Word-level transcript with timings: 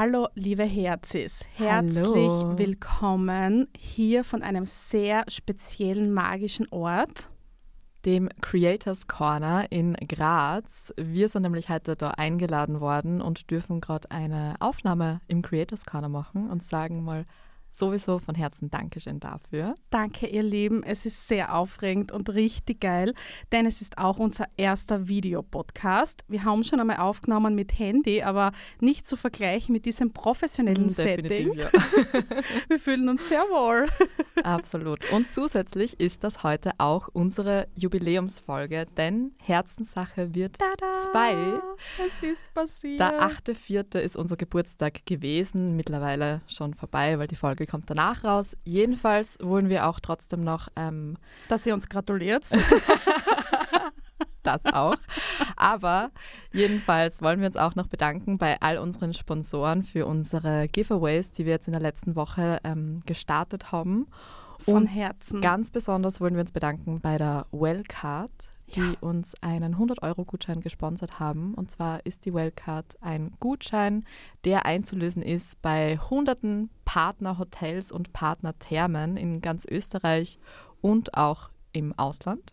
Hallo, 0.00 0.28
liebe 0.36 0.62
Herzis. 0.62 1.44
Herzlich 1.56 2.30
Hallo. 2.30 2.56
willkommen 2.56 3.66
hier 3.76 4.22
von 4.22 4.44
einem 4.44 4.64
sehr 4.64 5.24
speziellen 5.26 6.14
magischen 6.14 6.68
Ort. 6.70 7.30
Dem 8.04 8.28
Creators 8.40 9.08
Corner 9.08 9.66
in 9.72 9.94
Graz. 9.94 10.94
Wir 10.96 11.28
sind 11.28 11.42
nämlich 11.42 11.68
heute 11.68 11.96
da 11.96 12.10
eingeladen 12.10 12.80
worden 12.80 13.20
und 13.20 13.50
dürfen 13.50 13.80
gerade 13.80 14.08
eine 14.12 14.54
Aufnahme 14.60 15.20
im 15.26 15.42
Creators 15.42 15.84
Corner 15.84 16.08
machen 16.08 16.48
und 16.48 16.62
sagen 16.62 17.02
mal 17.02 17.24
sowieso 17.70 18.18
von 18.18 18.34
Herzen 18.34 18.70
Dankeschön 18.70 19.20
dafür. 19.20 19.74
Danke, 19.90 20.26
ihr 20.26 20.42
Lieben. 20.42 20.82
Es 20.82 21.06
ist 21.06 21.28
sehr 21.28 21.54
aufregend 21.54 22.12
und 22.12 22.30
richtig 22.30 22.80
geil, 22.80 23.14
denn 23.52 23.66
es 23.66 23.80
ist 23.80 23.98
auch 23.98 24.18
unser 24.18 24.46
erster 24.56 25.08
Videopodcast. 25.08 26.24
Wir 26.28 26.44
haben 26.44 26.64
schon 26.64 26.80
einmal 26.80 26.98
aufgenommen 26.98 27.54
mit 27.54 27.78
Handy, 27.78 28.22
aber 28.22 28.52
nicht 28.80 29.06
zu 29.06 29.16
vergleichen 29.16 29.72
mit 29.72 29.86
diesem 29.86 30.12
professionellen 30.12 30.90
Setting. 30.90 31.54
ja. 31.54 31.68
Wir 32.68 32.78
fühlen 32.78 33.08
uns 33.08 33.28
sehr 33.28 33.42
wohl. 33.42 33.86
Absolut. 34.42 35.10
Und 35.12 35.32
zusätzlich 35.32 36.00
ist 36.00 36.24
das 36.24 36.42
heute 36.42 36.72
auch 36.78 37.08
unsere 37.12 37.68
Jubiläumsfolge, 37.74 38.86
denn 38.96 39.32
Herzenssache 39.38 40.34
wird 40.34 40.58
Tada! 40.58 40.90
zwei. 41.10 41.60
Es 42.04 42.22
ist 42.22 42.52
passiert. 42.54 43.00
Der 43.00 43.20
8.4. 43.20 43.98
ist 43.98 44.16
unser 44.16 44.36
Geburtstag 44.36 45.04
gewesen, 45.06 45.76
mittlerweile 45.76 46.42
schon 46.46 46.74
vorbei, 46.74 47.18
weil 47.18 47.26
die 47.26 47.36
Folge 47.36 47.66
kommt 47.68 47.88
danach 47.90 48.24
raus. 48.24 48.56
Jedenfalls 48.64 49.38
wollen 49.40 49.68
wir 49.68 49.86
auch 49.86 50.00
trotzdem 50.00 50.42
noch 50.42 50.68
ähm, 50.76 51.16
Dass 51.48 51.66
ihr 51.66 51.74
uns 51.74 51.88
gratuliert. 51.88 52.46
das 54.42 54.64
auch. 54.66 54.96
Aber 55.56 56.10
jedenfalls 56.52 57.22
wollen 57.22 57.40
wir 57.40 57.46
uns 57.46 57.56
auch 57.56 57.74
noch 57.74 57.86
bedanken 57.86 58.38
bei 58.38 58.60
all 58.60 58.78
unseren 58.78 59.14
Sponsoren 59.14 59.84
für 59.84 60.06
unsere 60.06 60.68
Giveaways, 60.68 61.30
die 61.30 61.44
wir 61.44 61.52
jetzt 61.52 61.68
in 61.68 61.72
der 61.72 61.82
letzten 61.82 62.16
Woche 62.16 62.58
ähm, 62.64 63.02
gestartet 63.06 63.72
haben. 63.72 64.06
Von 64.60 64.74
Und 64.74 64.86
Herzen. 64.86 65.40
Ganz 65.40 65.70
besonders 65.70 66.20
wollen 66.20 66.34
wir 66.34 66.40
uns 66.40 66.52
bedanken 66.52 67.00
bei 67.00 67.16
der 67.16 67.46
Wellcard, 67.52 68.30
die 68.74 68.80
Ja. 68.80 68.96
uns 69.00 69.34
einen 69.42 69.76
100-Euro-Gutschein 69.78 70.60
gesponsert 70.60 71.18
haben. 71.20 71.54
Und 71.54 71.70
zwar 71.70 72.04
ist 72.06 72.24
die 72.24 72.34
Wellcard 72.34 72.96
ein 73.00 73.32
Gutschein, 73.40 74.04
der 74.44 74.66
einzulösen 74.66 75.22
ist 75.22 75.60
bei 75.62 75.96
hunderten 75.98 76.70
Partnerhotels 76.84 77.90
und 77.92 78.12
Partnerthermen 78.12 79.16
in 79.16 79.40
ganz 79.40 79.64
Österreich 79.68 80.38
und 80.80 81.14
auch 81.14 81.50
im 81.72 81.98
Ausland. 81.98 82.52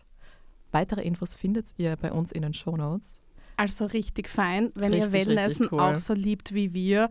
Weitere 0.72 1.02
Infos 1.02 1.34
findet 1.34 1.66
ihr 1.78 1.96
bei 1.96 2.12
uns 2.12 2.32
in 2.32 2.42
den 2.42 2.54
Shownotes. 2.54 3.18
Also 3.58 3.86
richtig 3.86 4.28
fein, 4.28 4.70
wenn 4.74 4.92
ihr 4.92 5.04
Richtig, 5.04 5.12
Wellnessen 5.28 5.62
richtig 5.62 5.72
cool. 5.72 5.80
auch 5.80 5.98
so 5.98 6.12
liebt 6.12 6.52
wie 6.52 6.74
wir. 6.74 7.08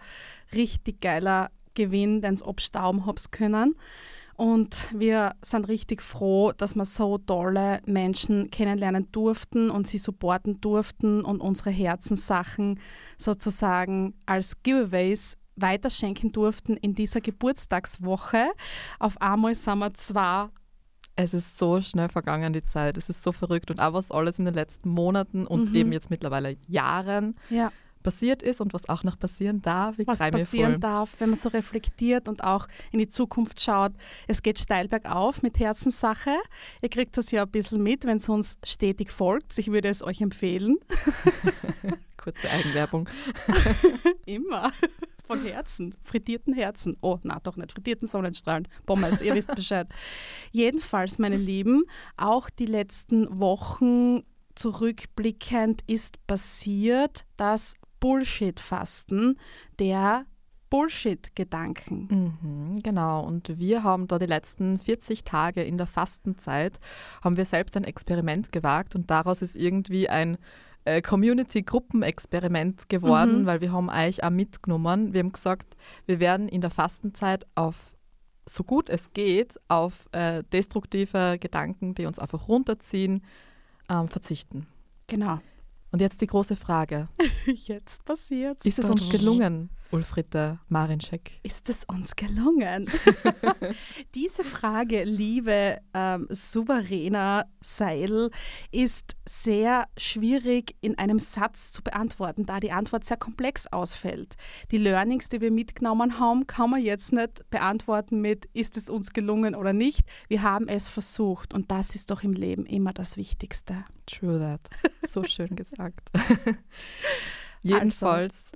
Richtig 0.54 1.02
geiler 1.02 1.50
Gewinn, 1.74 2.22
den 2.22 2.34
es 2.36 2.44
abstauben 2.44 3.06
hab's 3.08 3.32
können. 3.32 3.76
Und 4.38 4.88
wir 4.94 5.36
sind 5.42 5.68
richtig 5.70 6.02
froh, 6.02 6.52
dass 6.52 6.76
wir 6.76 6.84
so 6.84 7.18
tolle 7.18 7.80
Menschen 7.86 8.52
kennenlernen 8.52 9.10
durften 9.12 9.70
und 9.70 9.88
sie 9.88 9.98
supporten 9.98 10.60
durften 10.60 11.24
und 11.24 11.40
unsere 11.40 11.70
Herzenssachen 11.70 12.80
sozusagen 13.18 14.14
als 14.26 14.62
Giveaways 14.62 15.38
weiterschenken 15.56 16.34
durften 16.34 16.76
in 16.76 16.96
dieser 16.96 17.22
Geburtstagswoche. 17.22 18.48
Auf 19.00 19.22
einmal 19.22 19.56
sind 19.56 19.80
wir 19.80 19.94
zwei 19.94 20.50
Es 21.16 21.34
ist 21.34 21.58
so 21.58 21.80
schnell 21.80 22.10
vergangen, 22.10 22.52
die 22.52 22.62
Zeit. 22.62 22.98
Es 22.98 23.08
ist 23.08 23.24
so 23.24 23.32
verrückt. 23.32 23.72
Und 23.72 23.80
auch 23.80 23.94
was 23.94 24.12
alles 24.12 24.38
in 24.38 24.44
den 24.44 24.54
letzten 24.54 24.90
Monaten 24.90 25.48
und 25.48 25.70
Mhm. 25.70 25.76
eben 25.76 25.92
jetzt 25.94 26.10
mittlerweile 26.10 26.58
Jahren 26.68 27.36
ja, 27.50 27.72
passiert 28.06 28.44
ist 28.44 28.62
und 28.62 28.72
was 28.74 28.88
auch 28.88 29.04
noch 29.04 29.18
passieren 29.18 29.64
darf. 29.64 29.98
Ich 29.98 30.06
was 30.06 30.20
passieren 30.20 30.80
darf, 30.80 31.10
wenn 31.18 31.32
man 31.32 31.40
so 31.40 31.50
reflektiert 31.50 32.30
und 32.30 32.44
auch 32.44 32.68
in 32.92 33.00
die 33.00 33.10
Zukunft 33.10 33.60
schaut. 33.60 33.94
Es 34.28 34.44
geht 34.44 34.60
steil 34.60 34.88
bergauf 34.88 35.42
mit 35.42 35.60
Herzenssache. 35.60 36.38
Ihr 36.84 36.90
kriegt 36.90 37.18
das 37.18 37.32
ja 37.32 37.42
ein 37.42 37.50
bisschen 37.50 37.82
mit, 37.82 38.06
wenn 38.06 38.18
es 38.18 38.30
uns 38.30 38.60
stetig 38.64 39.12
folgt. 39.12 39.58
Ich 39.58 39.72
würde 39.72 39.90
es 39.90 40.04
euch 40.04 40.22
empfehlen. 40.22 40.78
Kurze 42.18 42.50
Eigenwerbung. 42.50 43.10
Immer. 44.28 44.72
Von 45.26 45.44
Herzen, 45.44 45.96
frittierten 46.04 46.54
Herzen. 46.54 46.98
Oh, 47.02 47.18
na 47.24 47.40
doch 47.40 47.56
nicht, 47.56 47.72
frittierten 47.72 48.08
Sonnenstrahlen. 48.08 48.68
Pommes, 48.86 49.24
ihr 49.24 49.34
wisst 49.34 49.54
Bescheid. 49.56 49.88
Jedenfalls, 50.52 51.18
meine 51.18 51.38
Lieben, 51.38 51.86
auch 52.18 52.52
die 52.52 52.68
letzten 52.68 53.40
Wochen 53.40 54.22
zurückblickend 54.54 55.82
ist 55.88 56.26
passiert 56.28 57.26
das 57.38 57.74
Bullshit-Fasten 58.06 59.40
der 59.80 60.26
Bullshit-Gedanken. 60.70 62.38
Mhm, 62.44 62.84
genau. 62.84 63.24
Und 63.26 63.58
wir 63.58 63.84
haben 63.84 64.08
da 64.08 64.20
die 64.20 64.28
letzten 64.28 64.78
40 64.78 65.24
Tage 65.24 65.64
in 65.64 65.80
der 65.80 65.88
Fastenzeit, 65.88 66.80
haben 67.24 67.36
wir 67.36 67.46
selbst 67.46 67.76
ein 67.76 67.84
Experiment 67.84 68.52
gewagt 68.52 68.94
und 68.94 69.10
daraus 69.10 69.42
ist 69.42 69.56
irgendwie 69.56 70.08
ein 70.08 70.38
äh, 70.84 71.02
Community-Gruppenexperiment 71.02 72.90
geworden, 72.90 73.42
Mhm. 73.42 73.46
weil 73.48 73.62
wir 73.62 73.72
haben 73.72 73.90
euch 73.90 74.24
auch 74.24 74.30
mitgenommen. 74.30 75.14
Wir 75.14 75.22
haben 75.22 75.32
gesagt, 75.32 75.76
wir 76.06 76.20
werden 76.20 76.48
in 76.48 76.62
der 76.62 76.70
Fastenzeit 76.70 77.48
auf 77.56 77.96
so 78.48 78.64
gut 78.64 78.90
es 78.90 79.14
geht, 79.14 79.60
auf 79.68 80.08
äh, 80.12 80.44
destruktive 80.54 81.38
Gedanken, 81.40 81.96
die 81.96 82.06
uns 82.06 82.20
einfach 82.20 82.48
runterziehen, 82.48 83.24
ähm, 83.90 84.08
verzichten. 84.10 84.68
Genau. 85.08 85.40
Und 85.96 86.02
jetzt 86.02 86.20
die 86.20 86.28
große 86.28 86.58
Frage. 86.58 87.08
Jetzt 87.46 88.04
passiert's. 88.04 88.66
Ist 88.66 88.80
es 88.80 88.90
uns 88.90 89.10
gelungen, 89.10 89.70
Ulfritte 89.92 90.60
Marinczek? 90.68 91.32
Ist 91.44 91.70
es 91.70 91.84
uns 91.86 92.16
gelungen? 92.16 92.90
Diese 94.16 94.44
Frage, 94.44 95.04
liebe 95.04 95.80
ähm, 95.94 96.28
souveräner 96.30 97.46
Seil, 97.62 98.32
ist 98.72 99.16
sehr 99.28 99.88
schwierig 99.98 100.76
in 100.82 100.98
einem 100.98 101.20
Satz 101.20 101.72
zu 101.72 101.82
beantworten, 101.82 102.46
da 102.46 102.60
die 102.60 102.72
Antwort 102.72 103.06
sehr 103.06 103.18
komplex 103.18 103.68
ausfällt. 103.68 104.36
Die 104.72 104.78
Learnings, 104.78 105.30
die 105.30 105.42
wir 105.42 105.52
mitgenommen 105.52 106.20
haben, 106.20 106.48
kann 106.48 106.70
man 106.70 106.82
jetzt 106.82 107.14
nicht 107.14 107.50
beantworten 107.50 108.22
mit, 108.22 108.46
ist 108.54 108.78
es 108.78 108.90
uns 108.90 109.14
gelungen 109.14 109.56
oder 109.56 109.74
nicht. 109.74 110.02
Wir 110.28 110.42
haben 110.42 110.68
es 110.68 110.88
versucht 110.88 111.54
und 111.54 111.72
das 111.72 111.96
ist 111.96 112.12
doch 112.12 112.24
im 112.24 112.34
Leben 112.34 112.66
immer 112.66 112.94
das 112.94 113.18
Wichtigste. 113.18 113.84
True 114.06 114.40
that. 114.40 114.62
So 115.08 115.24
schön 115.24 115.56
gesagt. 115.56 116.10
Jedenfalls, 117.66 118.52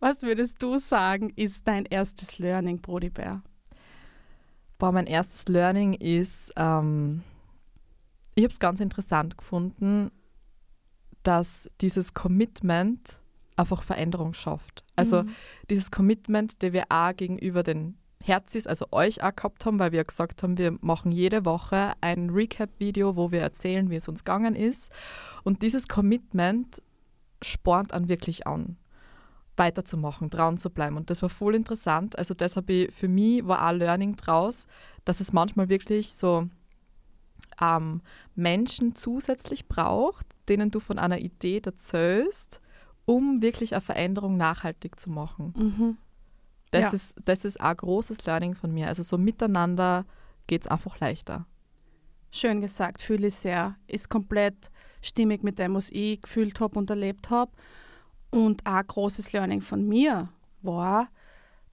Was 0.00 0.22
würdest 0.22 0.62
du 0.62 0.78
sagen, 0.78 1.30
ist 1.36 1.66
dein 1.68 1.84
erstes 1.86 2.38
Learning, 2.38 2.80
Brody 2.80 3.10
Bär? 3.10 3.42
boah, 4.78 4.92
mein 4.92 5.06
erstes 5.06 5.46
Learning 5.46 5.92
ist, 5.92 6.52
ähm, 6.56 7.22
ich 8.34 8.44
habe 8.44 8.52
es 8.52 8.58
ganz 8.58 8.80
interessant 8.80 9.36
gefunden, 9.36 10.10
dass 11.22 11.68
dieses 11.82 12.14
Commitment 12.14 13.20
einfach 13.56 13.82
Veränderung 13.82 14.32
schafft. 14.32 14.82
Also 14.96 15.24
Mhm. 15.24 15.34
dieses 15.68 15.90
Commitment, 15.90 16.62
das 16.62 16.72
wir 16.72 16.84
auch 16.88 17.14
gegenüber 17.14 17.62
den 17.62 17.98
Herzis, 18.24 18.66
also 18.66 18.86
euch 18.90 19.22
auch 19.22 19.36
gehabt 19.36 19.66
haben, 19.66 19.78
weil 19.78 19.92
wir 19.92 20.02
gesagt 20.02 20.42
haben, 20.42 20.56
wir 20.56 20.78
machen 20.80 21.12
jede 21.12 21.44
Woche 21.44 21.92
ein 22.00 22.30
Recap-Video, 22.30 23.16
wo 23.16 23.32
wir 23.32 23.42
erzählen, 23.42 23.90
wie 23.90 23.96
es 23.96 24.08
uns 24.08 24.24
gegangen 24.24 24.54
ist. 24.54 24.90
Und 25.42 25.60
dieses 25.60 25.88
Commitment 25.88 26.80
spornt 27.42 27.92
an 27.92 28.08
wirklich 28.08 28.46
an, 28.46 28.78
weiterzumachen, 29.60 30.28
dran 30.30 30.58
zu 30.58 30.70
bleiben. 30.70 30.96
Und 30.96 31.10
das 31.10 31.22
war 31.22 31.28
voll 31.28 31.54
interessant. 31.54 32.18
Also 32.18 32.34
das 32.34 32.56
habe 32.56 32.72
ich, 32.72 32.92
für 32.92 33.06
mich 33.06 33.46
war 33.46 33.68
auch 33.68 33.72
Learning 33.72 34.16
draus, 34.16 34.66
dass 35.04 35.20
es 35.20 35.32
manchmal 35.32 35.68
wirklich 35.68 36.14
so 36.14 36.48
ähm, 37.60 38.00
Menschen 38.34 38.96
zusätzlich 38.96 39.68
braucht, 39.68 40.26
denen 40.48 40.70
du 40.72 40.80
von 40.80 40.98
einer 40.98 41.18
Idee 41.20 41.60
erzählst, 41.64 42.60
um 43.04 43.42
wirklich 43.42 43.74
eine 43.74 43.80
Veränderung 43.80 44.36
nachhaltig 44.36 44.98
zu 44.98 45.10
machen. 45.10 45.54
Mhm. 45.56 45.96
Das, 46.70 46.82
Ja. 46.82 46.90
ist, 46.90 47.16
das 47.24 47.44
ist 47.44 47.60
auch 47.60 47.66
ein 47.66 47.76
großes 47.76 48.24
Learning 48.26 48.54
von 48.54 48.72
mir. 48.72 48.88
Also 48.88 49.02
so 49.02 49.18
miteinander 49.18 50.04
geht 50.46 50.62
es 50.62 50.70
einfach 50.70 50.98
leichter. 51.00 51.46
Schön 52.32 52.60
gesagt, 52.60 53.02
fühle 53.02 53.26
ich 53.26 53.34
sehr. 53.34 53.76
Ist 53.88 54.08
komplett 54.08 54.70
stimmig 55.02 55.42
mit 55.42 55.58
dem, 55.58 55.74
was 55.74 55.90
ich 55.90 56.20
gefühlt 56.20 56.60
habe 56.60 56.78
und 56.78 56.88
erlebt 56.88 57.28
habe. 57.30 57.50
Und 58.30 58.66
ein 58.66 58.86
großes 58.86 59.32
Learning 59.32 59.60
von 59.60 59.86
mir 59.86 60.28
war, 60.62 61.08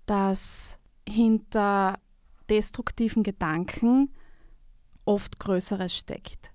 dass 0.06 0.80
hinter 1.07 2.00
destruktiven 2.50 3.24
Gedanken 3.24 4.09
oft 5.06 5.39
Größeres 5.39 5.95
steckt. 5.95 6.51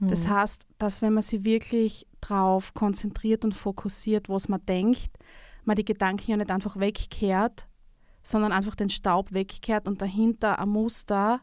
Mhm. 0.00 0.08
Das 0.10 0.28
heißt, 0.28 0.66
dass 0.78 1.02
wenn 1.02 1.14
man 1.14 1.22
sich 1.22 1.44
wirklich 1.44 2.06
darauf 2.20 2.74
konzentriert 2.74 3.44
und 3.44 3.54
fokussiert, 3.54 4.28
was 4.28 4.48
man 4.48 4.64
denkt, 4.66 5.10
man 5.64 5.76
die 5.76 5.84
Gedanken 5.84 6.30
ja 6.30 6.36
nicht 6.36 6.50
einfach 6.50 6.78
wegkehrt, 6.78 7.66
sondern 8.22 8.52
einfach 8.52 8.74
den 8.74 8.90
Staub 8.90 9.32
wegkehrt 9.32 9.88
und 9.88 10.02
dahinter 10.02 10.58
ein 10.58 10.68
Muster 10.68 11.40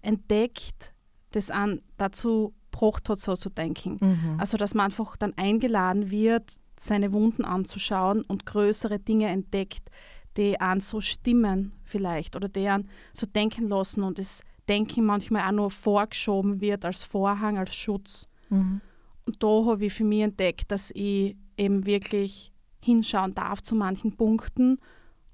entdeckt, 0.00 0.94
das 1.30 1.50
an 1.50 1.82
dazu 1.96 2.54
gebracht 2.70 3.08
hat, 3.08 3.20
so 3.20 3.34
zu 3.34 3.50
denken. 3.50 3.98
Mhm. 4.00 4.40
Also, 4.40 4.56
dass 4.56 4.74
man 4.74 4.86
einfach 4.86 5.16
dann 5.16 5.34
eingeladen 5.36 6.10
wird, 6.10 6.56
seine 6.82 7.12
Wunden 7.12 7.44
anzuschauen 7.44 8.22
und 8.22 8.46
größere 8.46 8.98
Dinge 8.98 9.28
entdeckt, 9.28 9.90
die 10.36 10.60
an 10.60 10.80
so 10.80 11.00
stimmen 11.00 11.72
vielleicht 11.84 12.36
oder 12.36 12.48
die 12.48 12.68
an 12.68 12.88
so 13.12 13.26
denken 13.26 13.68
lassen 13.68 14.02
und 14.02 14.18
das 14.18 14.42
Denken 14.68 15.04
manchmal 15.04 15.48
auch 15.48 15.52
nur 15.52 15.70
vorgeschoben 15.70 16.60
wird 16.60 16.84
als 16.84 17.02
Vorhang, 17.02 17.58
als 17.58 17.74
Schutz. 17.74 18.28
Mhm. 18.48 18.80
Und 19.26 19.42
da 19.42 19.64
habe 19.66 19.86
ich 19.86 19.92
für 19.92 20.04
mich 20.04 20.22
entdeckt, 20.22 20.70
dass 20.70 20.90
ich 20.92 21.36
eben 21.56 21.84
wirklich 21.84 22.52
hinschauen 22.82 23.32
darf 23.32 23.62
zu 23.62 23.74
manchen 23.74 24.16
Punkten 24.16 24.78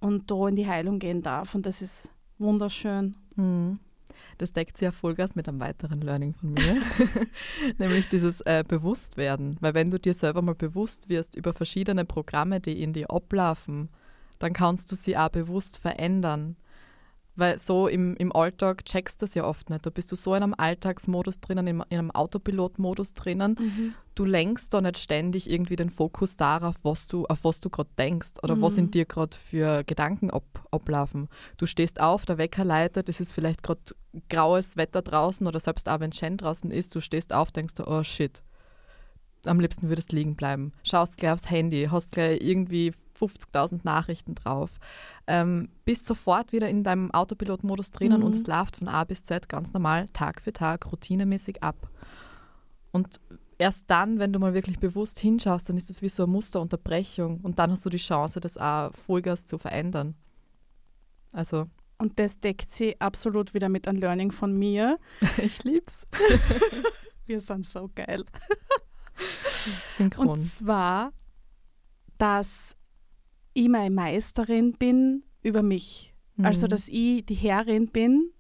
und 0.01 0.31
da 0.31 0.49
in 0.49 0.57
die 0.57 0.67
Heilung 0.67 0.99
gehen 0.99 1.23
darf. 1.23 1.55
Und 1.55 1.67
das 1.67 1.83
ist 1.83 2.13
wunderschön. 2.39 3.15
Mhm. 3.37 3.79
Das 4.39 4.53
deckt 4.53 4.79
sich 4.79 4.87
ja 4.87 4.93
Vollgas 4.93 5.35
mit 5.35 5.49
einem 5.49 5.61
weiteren 5.61 6.01
Learning 6.01 6.35
von 6.35 6.53
mir, 6.53 6.83
nämlich 7.79 8.09
dieses 8.09 8.41
äh, 8.43 8.65
Bewusstwerden. 8.67 9.57
Weil 9.61 9.75
wenn 9.75 9.91
du 9.91 9.99
dir 9.99 10.15
selber 10.15 10.43
mal 10.43 10.55
bewusst 10.55 11.09
wirst 11.09 11.37
über 11.37 11.53
verschiedene 11.53 12.05
Programme, 12.05 12.61
die 12.61 12.83
in 12.83 12.93
dir 12.93 13.11
ablaufen, 13.11 13.89
dann 14.39 14.53
kannst 14.53 14.93
du 14.93 14.97
sie 14.97 15.17
auch 15.17 15.31
bewusst 15.31 15.79
verändern. 15.79 16.57
Weil 17.39 17.57
so 17.57 17.87
im, 17.87 18.17
im 18.17 18.35
Alltag 18.35 18.85
checkst 18.85 19.23
du 19.23 19.25
das 19.25 19.37
ja 19.37 19.45
oft 19.45 19.71
nicht. 19.71 19.87
Da 19.87 19.91
bist 19.91 20.11
du 20.11 20.17
so 20.17 20.35
in 20.35 20.43
einem 20.43 20.55
Alltagsmodus 20.59 21.39
drinnen, 21.41 21.69
in, 21.69 21.85
in 21.89 21.99
einem 21.99 22.11
Autopilotmodus 22.11 23.15
drinnen. 23.15 23.57
Mhm. 23.57 23.95
Du 24.17 24.25
lenkst 24.25 24.75
da 24.75 24.81
nicht 24.81 24.99
ständig 24.99 25.49
irgendwie 25.49 25.77
den 25.77 25.91
Fokus 25.91 26.37
darauf, 26.37 26.77
was 26.83 27.07
du, 27.07 27.27
auf 27.27 27.45
was 27.45 27.61
du 27.61 27.71
gerade 27.71 27.91
denkst 27.97 28.43
oder 28.43 28.57
mhm. 28.57 28.63
was 28.63 28.77
in 28.77 28.91
dir 28.91 29.05
gerade 29.05 29.37
für 29.37 29.85
Gedanken 29.85 30.31
ab, 30.31 30.67
ablaufen. 30.73 31.29
Du 31.59 31.67
stehst 31.67 32.01
auf, 32.01 32.27
der 32.27 32.39
Wecker 32.39 32.65
leitet, 32.65 33.09
es 33.09 33.21
ist 33.21 33.33
vielleicht 33.33 33.63
gerade 33.63 33.83
graues 34.29 34.77
Wetter 34.77 35.03
draußen 35.03 35.47
oder 35.47 35.61
selbst 35.61 35.89
auch 35.89 36.01
wenn 36.01 36.13
schön 36.13 36.39
draußen 36.39 36.73
ist, 36.73 36.97
du 36.97 37.01
stehst 37.01 37.33
auf, 37.33 37.53
denkst 37.53 37.75
du, 37.75 37.87
oh 37.87 38.03
shit, 38.03 38.43
am 39.45 39.61
liebsten 39.61 39.89
würdest 39.89 40.11
liegen 40.11 40.35
bleiben. 40.35 40.73
Schaust 40.83 41.17
gleich 41.17 41.33
aufs 41.33 41.51
Handy, 41.51 41.89
hast 41.89 42.11
gleich 42.11 42.41
irgendwie 42.41 42.93
50.000 43.19 43.81
Nachrichten 43.85 44.35
drauf. 44.35 44.79
Ähm, 45.27 45.69
bist 45.85 46.07
sofort 46.07 46.53
wieder 46.53 46.69
in 46.69 46.85
deinem 46.85 47.11
Autopilot-Modus 47.11 47.91
drinnen 47.91 48.21
mhm. 48.21 48.27
und 48.27 48.35
es 48.35 48.47
läuft 48.47 48.77
von 48.77 48.89
A 48.89 49.05
bis 49.05 49.23
Z 49.23 49.49
ganz 49.49 49.73
normal, 49.73 50.07
Tag 50.13 50.41
für 50.41 50.53
Tag, 50.53 50.91
routinemäßig 50.91 51.63
ab. 51.63 51.91
Und 52.93 53.21
erst 53.59 53.85
dann, 53.91 54.19
wenn 54.19 54.33
du 54.33 54.39
mal 54.39 54.55
wirklich 54.55 54.79
bewusst 54.79 55.19
hinschaust, 55.19 55.69
dann 55.69 55.77
ist 55.77 55.91
das 55.91 56.01
wie 56.01 56.09
so 56.09 56.25
eine 56.25 56.33
Musterunterbrechung 56.33 57.41
und 57.41 57.59
dann 57.59 57.71
hast 57.71 57.85
du 57.85 57.91
die 57.91 57.99
Chance, 57.99 58.41
das 58.41 58.57
auch 58.57 58.93
Vollgas 58.95 59.47
zu 59.47 59.59
verändern. 59.59 60.15
Also. 61.33 61.67
Und 61.99 62.19
das 62.19 62.39
deckt 62.39 62.71
sie 62.71 63.01
absolut 63.01 63.55
wieder 63.55 63.69
mit 63.69 63.89
einem 63.89 63.99
Learning 63.99 64.31
von 64.31 64.57
mir. 64.57 64.99
ich 65.39 65.65
lieb's. 65.65 66.07
Wir 67.27 67.41
sind 67.41 67.67
so 67.67 67.91
geil. 67.95 68.25
Synchron. 69.97 70.29
Und 70.29 70.41
zwar, 70.41 71.13
dass 72.17 72.78
ich 73.59 73.69
meine 73.69 73.95
Meisterin 73.95 74.73
bin 74.73 75.25
über 75.43 75.63
mich. 75.63 76.15
Also, 76.37 76.41
mhm. 76.41 76.47
Also, 76.47 76.69
dass 76.69 76.89
ich 76.89 77.27
die 77.27 77.35
Herrin 77.35 77.89
bin 77.89 78.31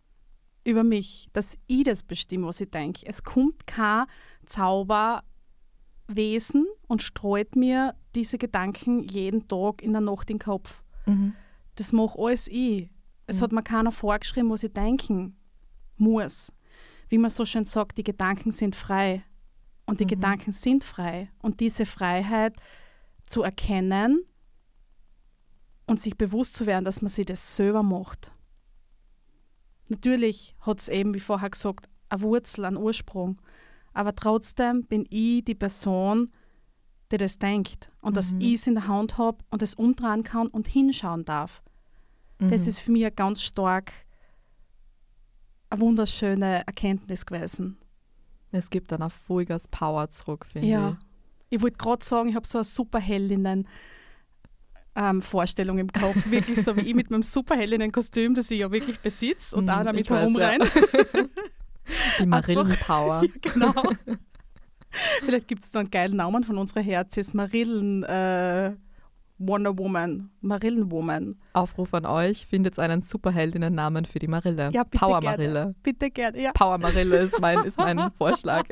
über 0.64 0.84
mich, 0.84 1.28
dass 1.32 1.58
ich 1.66 1.82
das 1.84 2.04
bestimme, 2.04 2.46
was 2.46 2.60
ich 2.60 2.70
denke. 2.70 3.04
Es 3.04 3.24
kommt 3.24 3.66
kein 3.66 4.06
Zauberwesen 4.46 5.24
und 6.86 7.02
streut 7.02 7.56
mir 7.56 7.96
diese 8.14 8.38
Gedanken 8.38 9.02
jeden 9.08 9.48
Tag 9.48 9.82
in 9.82 9.90
der 9.92 10.02
Nacht 10.02 10.30
in 10.30 10.36
den 10.36 10.44
Kopf. 10.44 10.84
Mhm. 11.06 11.34
Das 11.74 11.92
mache 11.92 12.16
alles 12.18 12.46
ich. 12.46 12.88
Es 13.26 13.40
mhm. 13.40 13.42
hat 13.42 13.52
mir 13.52 13.62
keiner 13.64 13.90
vorgeschrieben, 13.90 14.50
was 14.50 14.62
ich 14.62 14.72
denken 14.72 15.36
muss. 15.96 16.52
Wie 17.08 17.18
man 17.18 17.30
so 17.30 17.44
schön 17.44 17.64
sagt, 17.64 17.98
die 17.98 18.04
Gedanken 18.04 18.52
sind 18.52 18.76
frei. 18.76 19.24
Und 19.84 19.98
die 19.98 20.04
mhm. 20.04 20.10
Gedanken 20.10 20.52
sind 20.52 20.84
frei. 20.84 21.32
Und 21.42 21.58
diese 21.58 21.86
Freiheit 21.86 22.54
zu 23.26 23.42
erkennen 23.42 24.24
und 25.88 25.98
sich 25.98 26.16
bewusst 26.16 26.54
zu 26.54 26.66
werden, 26.66 26.84
dass 26.84 27.02
man 27.02 27.08
sich 27.08 27.26
das 27.26 27.56
selber 27.56 27.82
macht. 27.82 28.30
Natürlich 29.88 30.54
hat 30.60 30.80
es 30.80 30.88
eben, 30.88 31.14
wie 31.14 31.20
vorher 31.20 31.50
gesagt, 31.50 31.88
eine 32.10 32.22
Wurzel, 32.22 32.64
einen 32.66 32.76
Ursprung. 32.76 33.40
Aber 33.94 34.14
trotzdem 34.14 34.84
bin 34.84 35.06
ich 35.08 35.44
die 35.44 35.54
Person, 35.54 36.30
die 37.10 37.16
das 37.16 37.38
denkt 37.38 37.90
und 38.02 38.12
mhm. 38.12 38.14
dass 38.14 38.34
ich 38.38 38.54
es 38.54 38.66
in 38.66 38.74
der 38.74 38.86
Hand 38.86 39.16
habe 39.16 39.38
und 39.50 39.62
es 39.62 39.74
umdrehen 39.74 40.22
kann 40.22 40.48
und 40.48 40.68
hinschauen 40.68 41.24
darf. 41.24 41.62
Mhm. 42.38 42.50
Das 42.50 42.66
ist 42.66 42.80
für 42.80 42.92
mich 42.92 43.16
ganz 43.16 43.40
stark 43.40 43.92
eine 45.70 45.80
wunderschöne 45.80 46.66
Erkenntnis 46.66 47.24
gewesen. 47.24 47.78
Es 48.52 48.68
gibt 48.68 48.92
dann 48.92 49.02
auch 49.02 49.12
Vollgas 49.12 49.68
Power 49.68 50.08
zurück, 50.10 50.46
finde 50.46 50.68
ja. 50.68 50.90
ich. 50.90 51.56
Ich 51.56 51.62
wollte 51.62 51.78
gerade 51.78 52.04
sagen, 52.04 52.28
ich 52.28 52.34
habe 52.34 52.46
so 52.46 52.58
eine 52.58 52.64
Superheldinnen 52.64 53.66
ähm, 54.98 55.22
Vorstellung 55.22 55.78
im 55.78 55.92
Kopf. 55.92 56.26
Wirklich 56.30 56.62
so 56.62 56.76
wie 56.76 56.80
ich 56.80 56.94
mit 56.94 57.10
meinem 57.10 57.22
Superheldinnen-Kostüm, 57.22 58.34
das 58.34 58.50
ich 58.50 58.60
ja 58.60 58.70
wirklich 58.70 58.98
besitze 58.98 59.56
und 59.56 59.66
mm, 59.66 59.70
auch 59.70 59.84
damit 59.84 60.10
herumrein. 60.10 60.60
Ja. 60.60 61.22
Die 62.18 62.26
Marillenpower. 62.26 63.22
genau. 63.40 63.72
Vielleicht 65.20 65.48
gibt 65.48 65.64
es 65.64 65.70
da 65.70 65.80
einen 65.80 65.90
geilen 65.90 66.16
Namen 66.16 66.44
von 66.44 66.58
unserer 66.58 66.82
Herzis, 66.82 67.32
Marillen 67.32 68.02
äh, 68.02 68.72
Wonder 69.38 69.78
Woman, 69.78 70.30
Marillenwoman. 70.40 71.36
Aufruf 71.52 71.94
an 71.94 72.04
euch, 72.04 72.44
findet 72.44 72.78
einen 72.78 73.00
Superheldinnen-Namen 73.00 74.04
für 74.04 74.18
die 74.18 74.26
Marille. 74.26 74.70
Ja, 74.72 74.82
bitte 74.82 74.98
Power 74.98 75.20
gerne. 75.20 75.36
Marille. 75.36 75.74
Bitte 75.82 76.10
gerne, 76.10 76.42
ja. 76.42 76.52
Power 76.52 76.78
Marille 76.78 77.18
ist 77.18 77.40
mein, 77.40 77.64
ist 77.64 77.78
mein 77.78 78.10
Vorschlag, 78.18 78.64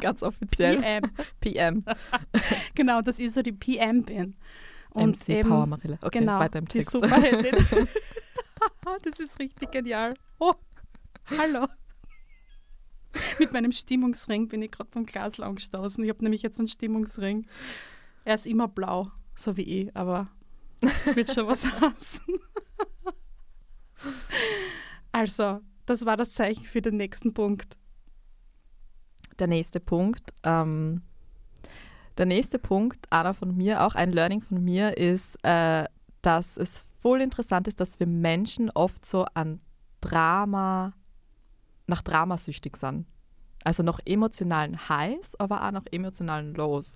ganz 0.00 0.22
offiziell. 0.22 0.78
PM. 0.78 1.02
PM. 1.40 1.84
genau, 2.74 3.02
dass 3.02 3.18
ich 3.18 3.30
so 3.32 3.42
die 3.42 3.52
PM 3.52 4.02
bin. 4.02 4.34
Und 4.94 5.18
MC 5.18 5.28
eben, 5.28 5.48
Power 5.48 5.66
Marille. 5.66 5.98
Okay, 6.00 6.20
genau, 6.20 6.38
weiter 6.38 6.60
im 6.60 6.68
Text. 6.68 6.94
Die 6.94 6.98
Superheldin. 6.98 7.56
das 9.02 9.20
ist 9.20 9.38
richtig 9.40 9.70
genial. 9.70 10.14
Oh, 10.38 10.54
hallo. 11.26 11.66
Mit 13.38 13.52
meinem 13.52 13.72
Stimmungsring 13.72 14.48
bin 14.48 14.62
ich 14.62 14.70
gerade 14.70 14.90
beim 14.92 15.04
Glas 15.04 15.38
angestoßen. 15.38 16.02
Ich 16.04 16.10
habe 16.10 16.22
nämlich 16.22 16.42
jetzt 16.42 16.58
einen 16.58 16.68
Stimmungsring. 16.68 17.46
Er 18.24 18.36
ist 18.36 18.46
immer 18.46 18.68
blau, 18.68 19.10
so 19.34 19.56
wie 19.56 19.62
ich, 19.62 19.96
aber 19.96 20.28
wird 21.14 21.32
schon 21.32 21.46
was 21.46 21.64
heißen. 21.80 22.38
also, 25.12 25.60
das 25.86 26.06
war 26.06 26.16
das 26.16 26.32
Zeichen 26.32 26.64
für 26.64 26.82
den 26.82 26.96
nächsten 26.96 27.34
Punkt. 27.34 27.78
Der 29.38 29.48
nächste 29.48 29.80
Punkt 29.80 30.32
ähm, 30.44 31.02
der 32.18 32.26
nächste 32.26 32.58
Punkt, 32.58 33.10
einer 33.10 33.34
von 33.34 33.56
mir, 33.56 33.82
auch 33.82 33.94
ein 33.94 34.12
Learning 34.12 34.40
von 34.40 34.62
mir, 34.62 34.96
ist, 34.96 35.36
äh, 35.44 35.84
dass 36.22 36.56
es 36.56 36.86
voll 36.98 37.20
interessant 37.20 37.68
ist, 37.68 37.80
dass 37.80 38.00
wir 38.00 38.06
Menschen 38.06 38.70
oft 38.70 39.04
so 39.04 39.26
an 39.34 39.60
Drama, 40.00 40.92
nach 41.86 42.02
Drama 42.02 42.38
süchtig 42.38 42.76
sind. 42.76 43.06
Also 43.64 43.82
nach 43.82 44.00
emotionalen 44.04 44.88
Highs, 44.88 45.34
aber 45.38 45.66
auch 45.66 45.72
nach 45.72 45.86
emotionalen 45.90 46.54
Lows. 46.54 46.94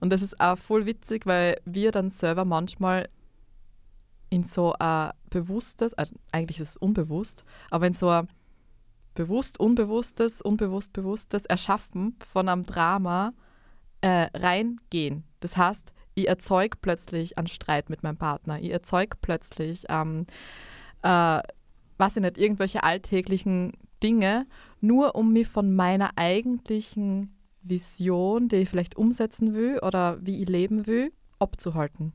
Und 0.00 0.10
das 0.10 0.22
ist 0.22 0.40
auch 0.40 0.56
voll 0.56 0.86
witzig, 0.86 1.26
weil 1.26 1.60
wir 1.64 1.92
dann 1.92 2.10
selber 2.10 2.44
manchmal 2.44 3.08
in 4.30 4.44
so 4.44 4.72
ein 4.78 5.12
bewusstes, 5.30 5.94
also 5.94 6.14
eigentlich 6.32 6.58
ist 6.58 6.70
es 6.70 6.76
unbewusst, 6.76 7.44
aber 7.70 7.86
in 7.86 7.92
so 7.92 8.08
ein 8.08 8.28
bewusst, 9.14 9.60
unbewusstes, 9.60 10.40
unbewusst, 10.40 10.92
bewusstes 10.92 11.44
Erschaffen 11.46 12.16
von 12.26 12.48
einem 12.48 12.64
Drama 12.64 13.34
äh, 14.02 14.28
reingehen. 14.34 15.24
Das 15.40 15.56
heißt, 15.56 15.92
ich 16.14 16.28
erzeuge 16.28 16.76
plötzlich 16.80 17.38
einen 17.38 17.46
Streit 17.46 17.88
mit 17.88 18.02
meinem 18.02 18.18
Partner. 18.18 18.60
Ich 18.60 18.70
erzeuge 18.70 19.16
plötzlich, 19.20 19.86
ähm, 19.88 20.26
äh, 21.02 21.40
was 21.96 22.16
ich 22.16 22.22
nicht, 22.22 22.36
irgendwelche 22.38 22.82
alltäglichen 22.82 23.72
Dinge, 24.02 24.46
nur 24.80 25.14
um 25.14 25.32
mich 25.32 25.48
von 25.48 25.74
meiner 25.74 26.10
eigentlichen 26.16 27.34
Vision, 27.62 28.48
die 28.48 28.56
ich 28.56 28.68
vielleicht 28.68 28.96
umsetzen 28.96 29.54
will 29.54 29.78
oder 29.80 30.18
wie 30.20 30.42
ich 30.42 30.48
leben 30.48 30.86
will, 30.86 31.12
abzuhalten. 31.38 32.12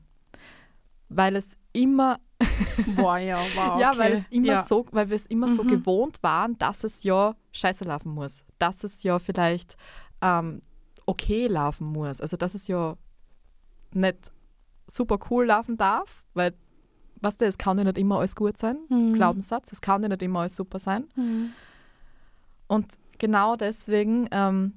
Weil 1.08 1.36
es 1.36 1.56
immer 1.72 2.20
Boah, 2.96 3.18
ja, 3.18 3.38
wow. 3.56 3.80
Ja, 3.80 3.90
okay. 3.90 3.98
weil, 3.98 4.12
es 4.12 4.28
immer 4.28 4.46
ja. 4.46 4.62
so, 4.62 4.86
weil 4.92 5.08
wir 5.08 5.16
es 5.16 5.26
immer 5.26 5.48
so 5.48 5.64
Mhm. 5.64 5.68
gewohnt 5.68 6.22
waren, 6.22 6.56
dass 6.58 6.84
es 6.84 7.02
ja 7.02 7.34
scheiße 7.50 7.84
laufen 7.84 8.12
muss. 8.12 8.44
Dass 8.60 8.84
es 8.84 9.02
ja 9.02 9.18
vielleicht 9.18 9.76
ähm, 10.22 10.62
okay 11.08 11.46
laufen 11.46 11.86
muss. 11.86 12.20
Also 12.20 12.36
dass 12.36 12.54
es 12.54 12.68
ja 12.68 12.96
nicht 13.92 14.30
super 14.86 15.18
cool 15.30 15.46
laufen 15.46 15.76
darf, 15.76 16.24
weil, 16.34 16.54
weißt 17.20 17.40
du, 17.40 17.46
es 17.46 17.58
kann 17.58 17.78
ja 17.78 17.84
nicht 17.84 17.98
immer 17.98 18.18
alles 18.18 18.36
gut 18.36 18.56
sein. 18.56 18.78
Mhm. 18.88 19.14
Glaubenssatz, 19.14 19.72
es 19.72 19.80
kann 19.80 20.02
ja 20.02 20.08
nicht 20.08 20.22
immer 20.22 20.40
alles 20.40 20.56
super 20.56 20.78
sein. 20.78 21.08
Mhm. 21.16 21.50
Und 22.66 22.86
genau 23.18 23.56
deswegen 23.56 24.28
ähm, 24.30 24.74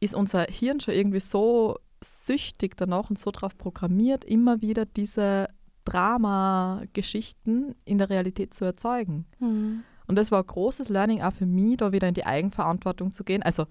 ist 0.00 0.14
unser 0.14 0.44
Hirn 0.44 0.80
schon 0.80 0.94
irgendwie 0.94 1.20
so 1.20 1.78
süchtig 2.00 2.76
danach 2.76 3.08
und 3.08 3.18
so 3.18 3.30
darauf 3.30 3.56
programmiert, 3.56 4.24
immer 4.24 4.60
wieder 4.60 4.84
diese 4.84 5.46
Drama-Geschichten 5.84 7.74
in 7.84 7.98
der 7.98 8.10
Realität 8.10 8.54
zu 8.54 8.64
erzeugen. 8.64 9.26
Mhm. 9.38 9.84
Und 10.08 10.16
das 10.16 10.32
war 10.32 10.42
ein 10.42 10.46
großes 10.46 10.88
Learning 10.88 11.22
auch 11.22 11.32
für 11.32 11.46
mich, 11.46 11.76
da 11.76 11.92
wieder 11.92 12.08
in 12.08 12.14
die 12.14 12.26
Eigenverantwortung 12.26 13.12
zu 13.12 13.22
gehen. 13.22 13.42
Also 13.42 13.66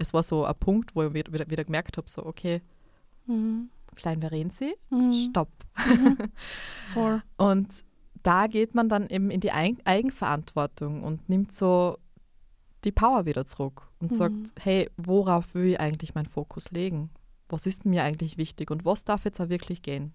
es 0.00 0.12
war 0.14 0.22
so 0.22 0.44
ein 0.44 0.54
Punkt, 0.56 0.96
wo 0.96 1.02
ich 1.04 1.14
wieder, 1.14 1.32
wieder, 1.50 1.64
gemerkt 1.64 1.96
habe, 1.96 2.08
so 2.08 2.24
okay, 2.26 2.60
Mhm. 3.26 3.68
klein 3.94 4.20
Verenzi, 4.20 4.74
Mhm. 4.90 5.12
stopp. 5.12 5.50
Voll. 6.86 7.22
Und 7.36 7.68
da 8.22 8.46
geht 8.48 8.74
man 8.74 8.88
dann 8.88 9.08
eben 9.08 9.30
in 9.30 9.40
die 9.40 9.52
Eig 9.52 9.78
Eigenverantwortung 9.84 11.02
und 11.04 11.28
nimmt 11.28 11.52
so 11.52 11.96
die 12.84 12.92
Power 12.92 13.24
wieder 13.26 13.44
zurück 13.44 13.88
und 13.98 14.10
Mhm. 14.10 14.16
sagt, 14.16 14.52
hey, 14.60 14.90
worauf 14.96 15.54
will 15.54 15.66
ich 15.72 15.80
eigentlich 15.80 16.14
meinen 16.14 16.26
Fokus 16.26 16.70
legen? 16.70 17.10
Was 17.48 17.66
ist 17.66 17.84
mir 17.86 18.02
eigentlich 18.02 18.36
wichtig 18.36 18.70
und 18.70 18.84
was 18.84 19.04
darf 19.04 19.24
jetzt 19.24 19.40
auch 19.40 19.48
wirklich 19.48 19.82
gehen? 19.82 20.12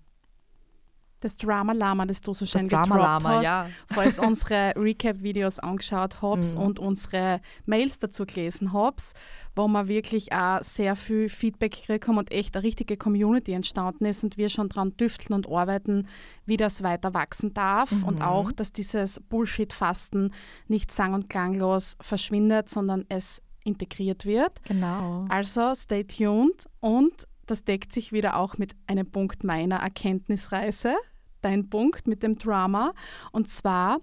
Das 1.26 1.38
Drama-Lama, 1.38 2.06
das 2.06 2.22
du 2.22 2.34
so 2.36 2.46
Das 2.46 2.52
schön 2.52 2.68
gedroppt 2.70 2.90
Drama-Lama, 2.92 3.30
hast, 3.38 3.44
ja. 3.46 3.68
falls 3.88 4.20
unsere 4.30 4.74
Recap-Videos 4.76 5.58
angeschaut 5.60 6.22
habt 6.22 6.54
Mhm. 6.54 6.60
und 6.60 6.80
unsere 6.80 7.42
Mails 7.66 7.98
dazu 7.98 8.26
gelesen 8.28 8.74
habt, 8.74 9.14
wo 9.56 9.68
wir 9.68 9.88
wirklich 9.88 10.32
auch 10.34 10.62
sehr 10.62 10.96
viel 10.96 11.28
Feedback 11.30 11.72
gekriegt 11.74 12.08
haben 12.08 12.18
und 12.20 12.32
echt 12.32 12.56
eine 12.56 12.64
richtige 12.64 12.96
Community 12.96 13.54
entstanden 13.54 14.06
ist 14.06 14.24
und 14.24 14.38
wir 14.38 14.50
schon 14.50 14.70
dran 14.70 14.96
düfteln 14.98 15.34
und 15.36 15.50
arbeiten, 15.50 16.08
wie 16.46 16.58
das 16.58 16.84
weiter 16.84 17.16
wachsen 17.16 17.54
darf 17.56 17.92
und 18.04 18.18
Mhm. 18.18 18.22
auch, 18.22 18.52
dass 18.52 18.72
dieses 18.72 19.20
Bullshit-Fasten 19.22 20.32
nicht 20.68 20.92
sang- 20.92 21.14
und 21.16 21.30
klanglos 21.30 21.98
verschwindet, 22.02 22.70
sondern 22.70 23.06
es 23.10 23.42
integriert 23.64 24.26
wird. 24.26 24.64
Genau. 24.68 25.26
Also 25.30 25.74
stay 25.74 26.04
tuned 26.04 26.66
und 26.82 27.28
das 27.48 27.64
deckt 27.64 27.92
sich 27.94 28.12
wieder 28.12 28.38
auch 28.38 28.58
mit 28.60 28.76
einem 28.88 29.10
Punkt 29.10 29.44
meiner 29.44 29.78
Erkenntnisreise, 29.78 30.96
dein 31.46 31.70
Punkt 31.70 32.08
mit 32.08 32.24
dem 32.24 32.36
Drama, 32.38 32.94
und 33.32 33.48
zwar, 33.48 34.00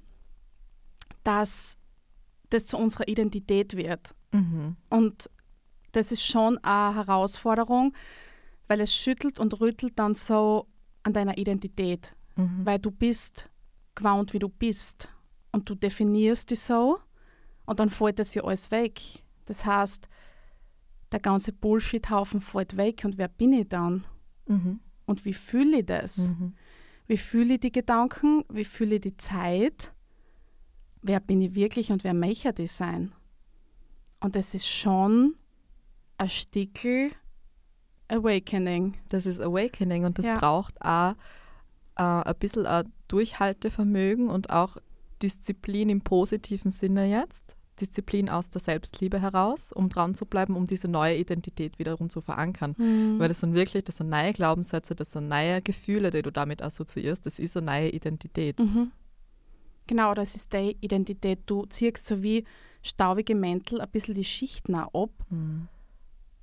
dass 1.24 1.76
das 2.50 2.66
zu 2.66 2.76
unserer 2.76 3.08
Identität 3.08 3.76
wird. 3.76 4.14
Mhm. 4.32 4.76
Und 4.90 5.30
das 5.92 6.12
ist 6.12 6.24
schon 6.24 6.58
eine 6.58 6.94
Herausforderung, 6.94 7.94
weil 8.68 8.80
es 8.80 8.94
schüttelt 8.94 9.38
und 9.38 9.60
rüttelt 9.60 9.98
dann 9.98 10.14
so 10.14 10.66
an 11.02 11.12
deiner 11.12 11.36
Identität, 11.38 12.14
Mhm. 12.36 12.64
weil 12.64 12.78
du 12.78 12.90
bist 12.90 13.50
gewohnt, 13.94 14.32
wie 14.32 14.38
du 14.38 14.48
bist 14.48 15.08
und 15.50 15.68
du 15.68 15.74
definierst 15.74 16.50
dich 16.50 16.60
so 16.60 16.98
und 17.66 17.78
dann 17.80 17.90
fällt 17.90 18.18
das 18.18 18.34
ja 18.34 18.42
alles 18.44 18.70
weg. 18.70 19.00
Das 19.44 19.66
heißt, 19.66 20.08
der 21.10 21.20
ganze 21.20 21.52
Bullshit-Haufen 21.52 22.40
fällt 22.40 22.76
weg 22.78 23.02
und 23.04 23.18
wer 23.18 23.28
bin 23.28 23.52
ich 23.52 23.68
dann? 23.68 24.04
Mhm. 24.46 24.80
Und 25.04 25.24
wie 25.26 25.34
fühle 25.34 25.80
ich 25.80 25.86
das? 25.86 26.28
Mhm. 26.28 26.54
Wie 27.06 27.16
fühle 27.16 27.54
ich 27.54 27.60
die 27.60 27.72
Gedanken? 27.72 28.44
Wie 28.48 28.64
fühle 28.64 28.96
ich 28.96 29.00
die 29.02 29.16
Zeit? 29.16 29.92
Wer 31.02 31.20
bin 31.20 31.42
ich 31.42 31.54
wirklich 31.54 31.90
und 31.90 32.04
wer 32.04 32.14
möchte 32.14 32.62
ich 32.62 32.72
sein? 32.72 33.12
Und 34.20 34.36
das 34.36 34.54
ist 34.54 34.68
schon 34.68 35.34
ein 36.18 36.28
Stickel 36.28 37.10
Awakening. 38.08 38.96
Das 39.08 39.26
ist 39.26 39.40
Awakening 39.40 40.04
und 40.04 40.18
das 40.18 40.26
Ja. 40.26 40.38
braucht 40.38 40.80
auch 40.82 41.14
äh, 41.96 42.02
ein 42.02 42.34
bisschen 42.38 42.66
ein 42.66 42.92
Durchhaltevermögen 43.08 44.28
und 44.28 44.50
auch 44.50 44.76
Disziplin 45.22 45.88
im 45.88 46.02
positiven 46.02 46.70
Sinne 46.70 47.06
jetzt. 47.06 47.56
Disziplin 47.80 48.28
aus 48.28 48.50
der 48.50 48.60
Selbstliebe 48.60 49.20
heraus, 49.20 49.72
um 49.72 49.88
dran 49.88 50.14
zu 50.14 50.26
bleiben, 50.26 50.56
um 50.56 50.66
diese 50.66 50.88
neue 50.88 51.16
Identität 51.16 51.78
wiederum 51.78 52.10
zu 52.10 52.20
verankern. 52.20 52.74
Weil 53.18 53.28
das 53.28 53.40
sind 53.40 53.54
wirklich, 53.54 53.84
das 53.84 53.96
sind 53.96 54.10
neue 54.10 54.32
Glaubenssätze, 54.32 54.94
das 54.94 55.12
sind 55.12 55.28
neue 55.28 55.62
Gefühle, 55.62 56.10
die 56.10 56.22
du 56.22 56.30
damit 56.30 56.62
assoziierst. 56.62 57.24
Das 57.26 57.38
ist 57.38 57.56
eine 57.56 57.66
neue 57.66 57.88
Identität. 57.90 58.58
Mhm. 58.60 58.92
Genau, 59.86 60.14
das 60.14 60.34
ist 60.34 60.52
die 60.52 60.76
Identität. 60.80 61.40
Du 61.46 61.66
ziehst 61.66 62.04
so 62.06 62.22
wie 62.22 62.44
staubige 62.82 63.34
Mäntel 63.34 63.80
ein 63.80 63.90
bisschen 63.90 64.14
die 64.14 64.24
Schichten 64.24 64.74
ab 64.74 65.10
Mhm. 65.30 65.68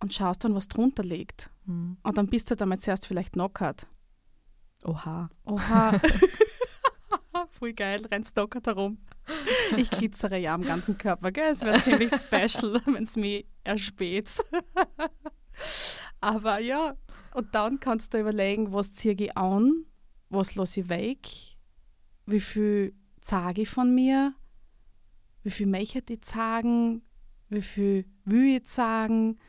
und 0.01 0.13
schaust 0.13 0.43
dann, 0.43 0.55
was 0.55 0.67
drunter 0.67 1.03
liegt. 1.03 1.49
Mhm. 1.65 1.97
Und 2.03 2.17
dann 2.17 2.27
bist 2.27 2.49
du 2.51 2.55
damit 2.55 2.81
zuerst 2.81 3.05
vielleicht 3.05 3.33
knockert. 3.33 3.87
Oha. 4.83 5.29
Oha. 5.45 5.99
Voll 7.51 7.73
geil, 7.73 8.05
rennst 8.11 8.35
knockert 8.35 8.67
herum. 8.67 8.97
Ich 9.77 9.89
glitzere 9.89 10.37
ja 10.37 10.53
am 10.53 10.63
ganzen 10.63 10.97
Körper, 10.97 11.31
gell? 11.31 11.49
Es 11.49 11.61
wird 11.61 11.83
ziemlich 11.83 12.11
special, 12.13 12.81
wenn 12.85 13.03
es 13.03 13.15
mich 13.15 13.45
erspäht. 13.63 14.43
Aber 16.21 16.59
ja, 16.59 16.95
und 17.33 17.53
dann 17.53 17.79
kannst 17.79 18.13
du 18.13 18.19
überlegen, 18.19 18.73
was 18.73 18.91
ziehe 18.91 19.15
ich 19.15 19.37
an, 19.37 19.85
was 20.29 20.55
lasse 20.55 20.81
ich 20.81 20.89
weg, 20.89 21.27
wie 22.25 22.39
viel 22.39 22.93
sage 23.21 23.63
ich 23.63 23.69
von 23.69 23.93
mir, 23.93 24.33
wie 25.43 25.51
viel 25.51 25.67
möchte 25.67 26.13
ich 26.13 26.25
sagen, 26.25 27.01
wie 27.49 27.61
viel 27.61 28.05
will 28.25 28.57
ich 28.57 28.67
sagen, 28.67 29.39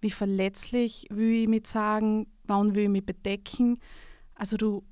wie 0.00 0.10
verletzlich 0.10 1.06
will 1.10 1.42
ich 1.42 1.48
mich 1.48 1.66
sagen, 1.66 2.26
wann 2.44 2.74
will 2.74 2.84
ich 2.84 2.88
mich 2.88 3.04
bedecken. 3.06 3.78
Also 4.34 4.56
du 4.56 4.84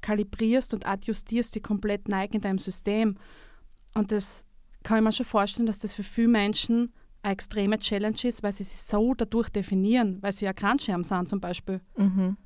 kalibrierst 0.00 0.74
und 0.74 0.86
adjustierst 0.86 1.54
die 1.54 1.60
komplett 1.60 2.08
neu 2.08 2.26
in 2.30 2.40
deinem 2.40 2.58
System. 2.58 3.16
Und 3.94 4.12
das 4.12 4.46
kann 4.82 4.98
ich 4.98 5.04
mir 5.04 5.12
schon 5.12 5.26
vorstellen, 5.26 5.66
dass 5.66 5.78
das 5.78 5.94
für 5.94 6.02
viele 6.02 6.28
Menschen 6.28 6.92
eine 7.22 7.34
extreme 7.34 7.78
Challenge 7.78 8.16
ist, 8.24 8.42
weil 8.42 8.52
sie 8.52 8.64
sich 8.64 8.82
so 8.82 9.14
dadurch 9.14 9.48
definieren, 9.48 10.18
weil 10.22 10.32
sie 10.32 10.44
ja 10.44 10.52
Krankschirm 10.52 11.04
sind 11.04 11.28
zum 11.28 11.40
Beispiel. 11.40 11.80
Mhm. 11.96 12.36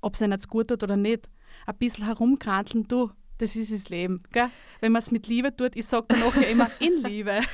Ob 0.00 0.14
es 0.14 0.20
ihnen 0.20 0.32
jetzt 0.32 0.48
gut 0.48 0.68
tut 0.68 0.82
oder 0.82 0.96
nicht. 0.96 1.28
Ein 1.66 1.76
bisschen 1.76 2.06
herumkranteln, 2.06 2.86
du, 2.88 3.10
das 3.38 3.56
ist 3.56 3.72
das 3.72 3.88
Leben. 3.88 4.22
Gell? 4.32 4.50
Wenn 4.80 4.92
man 4.92 5.00
es 5.00 5.10
mit 5.10 5.26
Liebe 5.26 5.54
tut, 5.54 5.76
ich 5.76 5.86
sage 5.86 6.06
dann 6.08 6.22
auch 6.22 6.34
ja 6.34 6.42
immer 6.42 6.70
in 6.80 7.02
Liebe. 7.02 7.40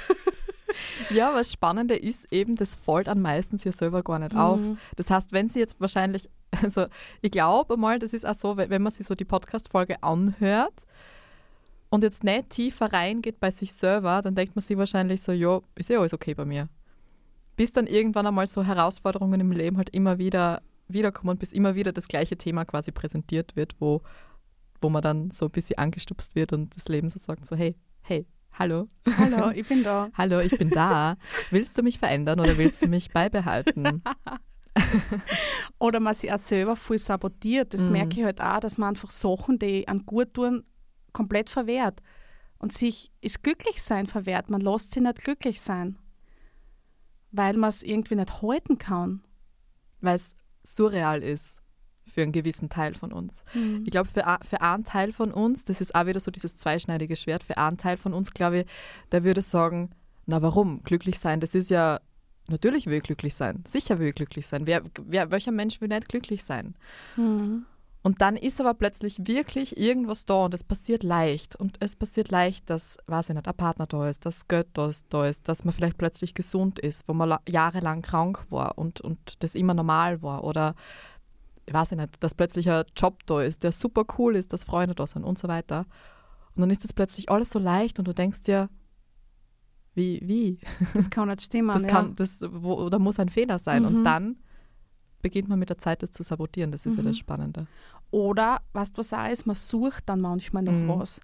Ja, 1.10 1.32
was 1.34 1.52
Spannende 1.52 1.94
ist 1.94 2.32
eben, 2.32 2.56
das 2.56 2.74
fällt 2.74 3.08
an 3.08 3.20
meistens 3.20 3.62
ja 3.62 3.70
selber 3.70 4.02
gar 4.02 4.18
nicht 4.18 4.34
auf. 4.34 4.58
Mhm. 4.58 4.78
Das 4.96 5.10
heißt, 5.10 5.32
wenn 5.32 5.48
sie 5.48 5.60
jetzt 5.60 5.80
wahrscheinlich, 5.80 6.28
also 6.62 6.86
ich 7.20 7.30
glaube 7.30 7.76
mal, 7.76 7.98
das 7.98 8.12
ist 8.12 8.26
auch 8.26 8.34
so, 8.34 8.56
wenn 8.56 8.70
wenn 8.70 8.82
man 8.82 8.92
sich 8.92 9.06
so 9.06 9.14
die 9.14 9.24
Podcast-Folge 9.24 10.02
anhört 10.02 10.74
und 11.94 12.02
jetzt 12.02 12.24
nicht 12.24 12.50
tiefer 12.50 12.92
reingeht 12.92 13.38
bei 13.40 13.50
sich 13.50 13.72
selber, 13.72 14.20
dann 14.22 14.34
denkt 14.34 14.56
man 14.56 14.62
sich 14.64 14.76
wahrscheinlich 14.76 15.22
so, 15.22 15.32
ja, 15.32 15.60
ist 15.76 15.88
ja 15.90 15.98
alles 15.98 16.12
okay 16.12 16.34
bei 16.34 16.44
mir. 16.44 16.68
Bis 17.56 17.72
dann 17.72 17.86
irgendwann 17.86 18.26
einmal 18.26 18.46
so 18.46 18.64
Herausforderungen 18.64 19.40
im 19.40 19.52
Leben 19.52 19.76
halt 19.76 19.90
immer 19.90 20.18
wieder 20.18 20.60
wiederkommen, 20.88 21.38
bis 21.38 21.52
immer 21.52 21.74
wieder 21.76 21.92
das 21.92 22.08
gleiche 22.08 22.36
Thema 22.36 22.64
quasi 22.64 22.90
präsentiert 22.92 23.54
wird, 23.56 23.74
wo, 23.78 24.02
wo 24.80 24.88
man 24.90 25.02
dann 25.02 25.30
so 25.30 25.46
ein 25.46 25.50
bisschen 25.52 25.78
angestupst 25.78 26.34
wird 26.34 26.52
und 26.52 26.76
das 26.76 26.88
Leben 26.88 27.08
so 27.10 27.18
sagt, 27.18 27.46
so 27.46 27.54
hey, 27.56 27.76
hey, 28.02 28.26
hallo, 28.52 28.88
Hallo, 29.16 29.50
ich 29.54 29.66
bin 29.66 29.82
da. 29.84 30.08
hallo, 30.14 30.40
ich 30.40 30.58
bin 30.58 30.70
da. 30.70 31.16
Willst 31.50 31.78
du 31.78 31.82
mich 31.82 31.98
verändern 31.98 32.40
oder 32.40 32.58
willst 32.58 32.82
du 32.82 32.88
mich 32.88 33.10
beibehalten? 33.12 34.02
Oder 35.78 36.00
man 36.00 36.14
sich 36.14 36.32
auch 36.32 36.38
selber 36.38 36.74
voll 36.76 36.98
sabotiert. 36.98 37.74
Das 37.74 37.86
Mhm. 37.86 37.92
merke 37.92 38.18
ich 38.20 38.24
halt 38.24 38.40
auch, 38.40 38.58
dass 38.60 38.78
man 38.78 38.90
einfach 38.90 39.10
Sachen, 39.10 39.58
die 39.58 39.86
an 39.86 40.04
gut 40.04 40.34
tun, 40.34 40.64
komplett 41.14 41.48
verwehrt. 41.48 42.02
Und 42.58 42.72
sich 42.72 43.10
ist 43.22 43.42
Glücklichsein 43.42 44.06
verwehrt. 44.06 44.50
Man 44.50 44.60
lässt 44.60 44.92
sich 44.92 45.02
nicht 45.02 45.24
glücklich 45.24 45.60
sein. 45.62 45.98
Weil 47.30 47.56
man 47.56 47.68
es 47.68 47.82
irgendwie 47.82 48.16
nicht 48.16 48.42
halten 48.42 48.76
kann. 48.78 49.22
Weil 50.00 50.16
es 50.16 50.36
surreal 50.62 51.22
ist 51.22 51.58
für 52.06 52.22
einen 52.22 52.32
gewissen 52.32 52.68
Teil 52.68 52.94
von 52.94 53.12
uns. 53.12 53.44
Ich 53.84 53.90
glaube, 53.90 54.08
für, 54.08 54.24
für 54.48 54.60
einen 54.60 54.84
Teil 54.84 55.12
von 55.12 55.32
uns, 55.32 55.64
das 55.64 55.80
ist 55.80 55.94
auch 55.94 56.06
wieder 56.06 56.20
so 56.20 56.30
dieses 56.30 56.56
zweischneidige 56.56 57.16
Schwert, 57.16 57.42
für 57.42 57.56
einen 57.56 57.78
Teil 57.78 57.96
von 57.96 58.12
uns, 58.12 58.32
glaube 58.32 58.60
ich, 58.60 58.66
der 59.10 59.24
würde 59.24 59.42
sagen, 59.42 59.90
na 60.26 60.42
warum? 60.42 60.82
Glücklich 60.82 61.18
sein, 61.18 61.40
das 61.40 61.54
ist 61.54 61.70
ja, 61.70 62.00
natürlich 62.48 62.86
will 62.86 62.98
ich 62.98 63.02
glücklich 63.02 63.34
sein. 63.34 63.62
Sicher 63.66 63.98
will 63.98 64.08
ich 64.08 64.14
glücklich 64.14 64.46
sein. 64.46 64.66
Wer, 64.66 64.82
wer, 65.02 65.30
welcher 65.30 65.52
Mensch 65.52 65.80
will 65.80 65.88
nicht 65.88 66.08
glücklich 66.08 66.44
sein? 66.44 66.74
Mhm. 67.16 67.64
Und 68.04 68.20
dann 68.20 68.36
ist 68.36 68.60
aber 68.60 68.74
plötzlich 68.74 69.26
wirklich 69.26 69.78
irgendwas 69.78 70.26
da 70.26 70.44
und 70.44 70.52
es 70.52 70.62
passiert 70.62 71.02
leicht. 71.02 71.56
Und 71.56 71.78
es 71.80 71.96
passiert 71.96 72.30
leicht, 72.30 72.68
dass, 72.68 72.98
weiß 73.06 73.30
ich 73.30 73.34
nicht, 73.34 73.48
ein 73.48 73.56
Partner 73.56 73.86
da 73.86 74.08
ist, 74.10 74.26
dass 74.26 74.46
Geld 74.46 74.68
da 74.74 74.88
ist, 74.88 75.06
da 75.08 75.26
ist, 75.26 75.48
dass 75.48 75.64
man 75.64 75.72
vielleicht 75.72 75.96
plötzlich 75.96 76.34
gesund 76.34 76.78
ist, 76.78 77.08
wo 77.08 77.14
man 77.14 77.30
la- 77.30 77.40
jahrelang 77.48 78.02
krank 78.02 78.44
war 78.50 78.76
und, 78.76 79.00
und 79.00 79.42
das 79.42 79.54
immer 79.54 79.72
normal 79.72 80.20
war. 80.22 80.44
Oder 80.44 80.74
weiß 81.72 81.92
ich 81.92 81.98
nicht, 81.98 82.22
dass 82.22 82.34
plötzlich 82.34 82.70
ein 82.70 82.84
Job 82.94 83.24
da 83.24 83.40
ist, 83.40 83.62
der 83.62 83.72
super 83.72 84.04
cool 84.18 84.36
ist, 84.36 84.52
dass 84.52 84.64
Freunde 84.64 84.94
da 84.94 85.06
sind 85.06 85.24
und 85.24 85.38
so 85.38 85.48
weiter. 85.48 85.86
Und 86.54 86.60
dann 86.60 86.70
ist 86.70 86.84
das 86.84 86.92
plötzlich 86.92 87.30
alles 87.30 87.48
so 87.48 87.58
leicht 87.58 87.98
und 87.98 88.06
du 88.06 88.12
denkst 88.12 88.42
dir, 88.42 88.68
wie, 89.94 90.20
wie? 90.24 90.58
Das 90.92 91.08
kann 91.08 91.28
nicht 91.28 91.40
stimmen. 91.42 91.68
Das, 91.68 91.82
ja. 91.84 91.88
kann, 91.88 92.16
das 92.16 92.42
wo, 92.46 92.88
da 92.90 92.98
muss 92.98 93.18
ein 93.18 93.30
Fehler 93.30 93.58
sein. 93.58 93.82
Mhm. 93.82 93.88
Und 93.88 94.04
dann 94.04 94.36
beginnt 95.22 95.48
man 95.48 95.58
mit 95.58 95.70
der 95.70 95.78
Zeit, 95.78 96.02
das 96.02 96.10
zu 96.10 96.22
sabotieren. 96.22 96.70
Das 96.70 96.84
ist 96.84 96.96
ja 96.96 97.02
Mhm. 97.02 97.06
das 97.06 97.16
Spannende. 97.16 97.66
Oder, 98.14 98.60
was 98.72 98.92
du 98.92 98.98
was 99.00 99.12
auch 99.12 99.28
ist, 99.28 99.44
man 99.44 99.56
sucht 99.56 100.08
dann 100.08 100.20
manchmal 100.20 100.62
noch 100.62 100.72
Mhm. 100.72 100.88
was. 101.00 101.20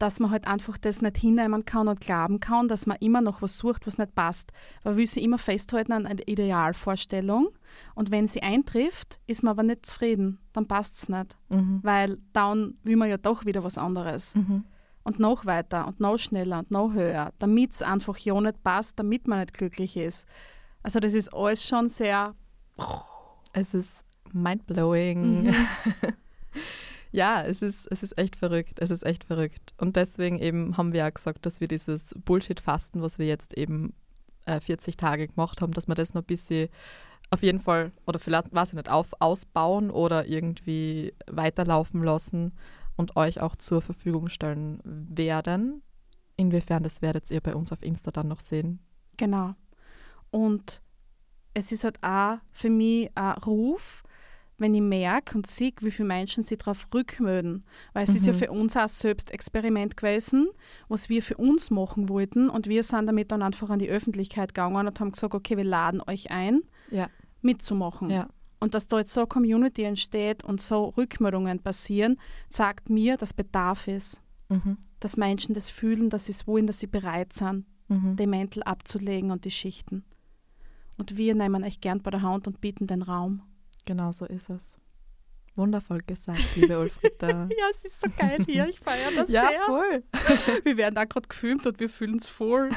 Dass 0.00 0.18
man 0.18 0.32
halt 0.32 0.48
einfach 0.48 0.76
das 0.76 1.02
nicht 1.02 1.18
hinnehmen 1.18 1.64
kann 1.64 1.86
und 1.86 2.00
glauben 2.00 2.40
kann, 2.40 2.66
dass 2.66 2.86
man 2.86 2.96
immer 2.98 3.20
noch 3.20 3.42
was 3.42 3.56
sucht, 3.58 3.86
was 3.86 3.96
nicht 3.96 4.12
passt. 4.16 4.50
Man 4.82 4.96
will 4.96 5.06
sich 5.06 5.22
immer 5.22 5.38
festhalten 5.38 5.92
an 5.92 6.04
einer 6.06 6.26
Idealvorstellung. 6.26 7.50
Und 7.94 8.10
wenn 8.10 8.26
sie 8.26 8.42
eintrifft, 8.42 9.20
ist 9.28 9.44
man 9.44 9.52
aber 9.52 9.62
nicht 9.62 9.86
zufrieden. 9.86 10.40
Dann 10.52 10.66
passt 10.66 10.96
es 10.96 11.08
nicht. 11.08 11.36
Mhm. 11.48 11.78
Weil 11.84 12.18
dann 12.32 12.74
will 12.82 12.96
man 12.96 13.08
ja 13.08 13.16
doch 13.16 13.44
wieder 13.46 13.62
was 13.62 13.78
anderes. 13.78 14.34
Mhm. 14.34 14.64
Und 15.04 15.20
noch 15.20 15.46
weiter 15.46 15.86
und 15.86 16.00
noch 16.00 16.18
schneller 16.18 16.58
und 16.58 16.72
noch 16.72 16.92
höher, 16.92 17.32
damit 17.38 17.70
es 17.70 17.82
einfach 17.82 18.18
ja 18.18 18.40
nicht 18.40 18.64
passt, 18.64 18.98
damit 18.98 19.28
man 19.28 19.38
nicht 19.38 19.54
glücklich 19.54 19.96
ist. 19.96 20.26
Also 20.82 20.98
das 20.98 21.14
ist 21.14 21.32
alles 21.32 21.64
schon 21.64 21.88
sehr 21.88 22.34
Es 23.52 23.74
ist 23.74 24.04
mindblowing. 24.34 25.44
Mhm. 25.44 25.54
ja, 27.12 27.42
es 27.42 27.62
ist, 27.62 27.86
es 27.90 28.02
ist 28.02 28.18
echt 28.18 28.36
verrückt. 28.36 28.80
Es 28.80 28.90
ist 28.90 29.04
echt 29.04 29.24
verrückt. 29.24 29.72
Und 29.78 29.96
deswegen 29.96 30.38
eben 30.38 30.76
haben 30.76 30.92
wir 30.92 31.00
ja 31.00 31.10
gesagt, 31.10 31.46
dass 31.46 31.60
wir 31.60 31.68
dieses 31.68 32.14
Bullshit-Fasten, 32.24 33.02
was 33.02 33.18
wir 33.18 33.26
jetzt 33.26 33.56
eben 33.56 33.94
äh, 34.46 34.60
40 34.60 34.96
Tage 34.96 35.28
gemacht 35.28 35.60
haben, 35.60 35.72
dass 35.72 35.88
wir 35.88 35.94
das 35.94 36.14
noch 36.14 36.22
ein 36.22 36.26
bisschen 36.26 36.68
auf 37.30 37.42
jeden 37.42 37.58
Fall, 37.58 37.90
oder 38.06 38.18
vielleicht, 38.18 38.54
weiß 38.54 38.68
ich 38.68 38.74
nicht, 38.74 38.88
auf, 38.88 39.08
ausbauen 39.18 39.90
oder 39.90 40.26
irgendwie 40.26 41.14
weiterlaufen 41.26 42.02
lassen 42.02 42.52
und 42.96 43.16
euch 43.16 43.40
auch 43.40 43.56
zur 43.56 43.82
Verfügung 43.82 44.28
stellen 44.28 44.80
werden. 44.84 45.82
Inwiefern, 46.36 46.82
das 46.82 47.02
werdet 47.02 47.30
ihr 47.30 47.40
bei 47.40 47.54
uns 47.54 47.72
auf 47.72 47.82
Insta 47.82 48.12
dann 48.12 48.28
noch 48.28 48.40
sehen. 48.40 48.78
Genau. 49.16 49.54
Und 50.30 50.80
es 51.54 51.72
ist 51.72 51.84
halt 51.84 52.02
auch 52.02 52.38
für 52.52 52.70
mich 52.70 53.10
ein 53.16 53.38
Ruf, 53.38 54.03
wenn 54.64 54.74
ich 54.74 54.80
merke 54.80 55.36
und 55.36 55.46
sehe, 55.46 55.72
wie 55.80 55.90
viele 55.90 56.08
Menschen 56.08 56.42
sich 56.42 56.56
darauf 56.56 56.88
rückmelden. 56.94 57.64
Weil 57.92 58.04
es 58.04 58.14
ist 58.14 58.24
ja 58.26 58.32
Mhm. 58.32 58.38
für 58.38 58.50
uns 58.50 58.76
auch 58.76 58.82
ein 58.82 58.88
Selbstexperiment 58.88 59.96
gewesen, 59.96 60.48
was 60.88 61.08
wir 61.10 61.22
für 61.22 61.36
uns 61.36 61.70
machen 61.70 62.08
wollten. 62.08 62.48
Und 62.48 62.66
wir 62.66 62.82
sind 62.82 63.06
damit 63.06 63.30
dann 63.30 63.42
einfach 63.42 63.68
an 63.68 63.78
die 63.78 63.90
Öffentlichkeit 63.90 64.54
gegangen 64.54 64.86
und 64.86 64.98
haben 65.00 65.12
gesagt, 65.12 65.34
okay, 65.34 65.56
wir 65.58 65.64
laden 65.64 66.00
euch 66.06 66.30
ein, 66.30 66.62
Ja. 66.90 67.08
mitzumachen. 67.42 68.08
Ja. 68.08 68.28
Und 68.58 68.72
dass 68.74 68.86
da 68.86 68.98
jetzt 69.00 69.12
so 69.12 69.20
eine 69.20 69.26
Community 69.28 69.82
entsteht 69.82 70.42
und 70.44 70.62
so 70.62 70.86
Rückmeldungen 70.96 71.58
passieren, 71.58 72.16
zeigt 72.48 72.88
mir, 72.88 73.18
dass 73.18 73.34
Bedarf 73.34 73.86
ist. 73.86 74.22
Mhm. 74.48 74.78
Dass 75.00 75.18
Menschen 75.18 75.54
das 75.54 75.68
fühlen, 75.68 76.08
dass 76.08 76.24
sie 76.26 76.32
es 76.32 76.46
wollen, 76.46 76.66
dass 76.66 76.80
sie 76.80 76.86
bereit 76.86 77.34
sind, 77.34 77.66
Mhm. 77.88 78.16
den 78.16 78.30
Mäntel 78.30 78.62
abzulegen 78.62 79.30
und 79.30 79.44
die 79.44 79.50
Schichten. 79.50 80.04
Und 80.96 81.18
wir 81.18 81.34
nehmen 81.34 81.64
euch 81.64 81.82
gern 81.82 82.00
bei 82.00 82.10
der 82.10 82.22
Hand 82.22 82.46
und 82.46 82.62
bieten 82.62 82.86
den 82.86 83.02
Raum. 83.02 83.42
Genau 83.84 84.12
so 84.12 84.24
ist 84.26 84.48
es. 84.50 84.76
Wundervoll 85.56 86.00
gesagt, 86.04 86.40
liebe 86.56 86.78
Ulfrida. 86.78 87.48
Ja, 87.56 87.66
es 87.70 87.84
ist 87.84 88.00
so 88.00 88.08
geil 88.16 88.42
hier. 88.44 88.66
Ich 88.66 88.80
feiere 88.80 89.12
das 89.14 89.30
ja, 89.30 89.48
sehr. 89.48 89.60
voll. 89.66 90.02
Wir 90.64 90.76
werden 90.76 90.96
da 90.96 91.04
gerade 91.04 91.28
gefilmt 91.28 91.66
und 91.66 91.78
wir 91.78 91.88
fühlen 91.88 92.16
es 92.16 92.26
voll. 92.26 92.70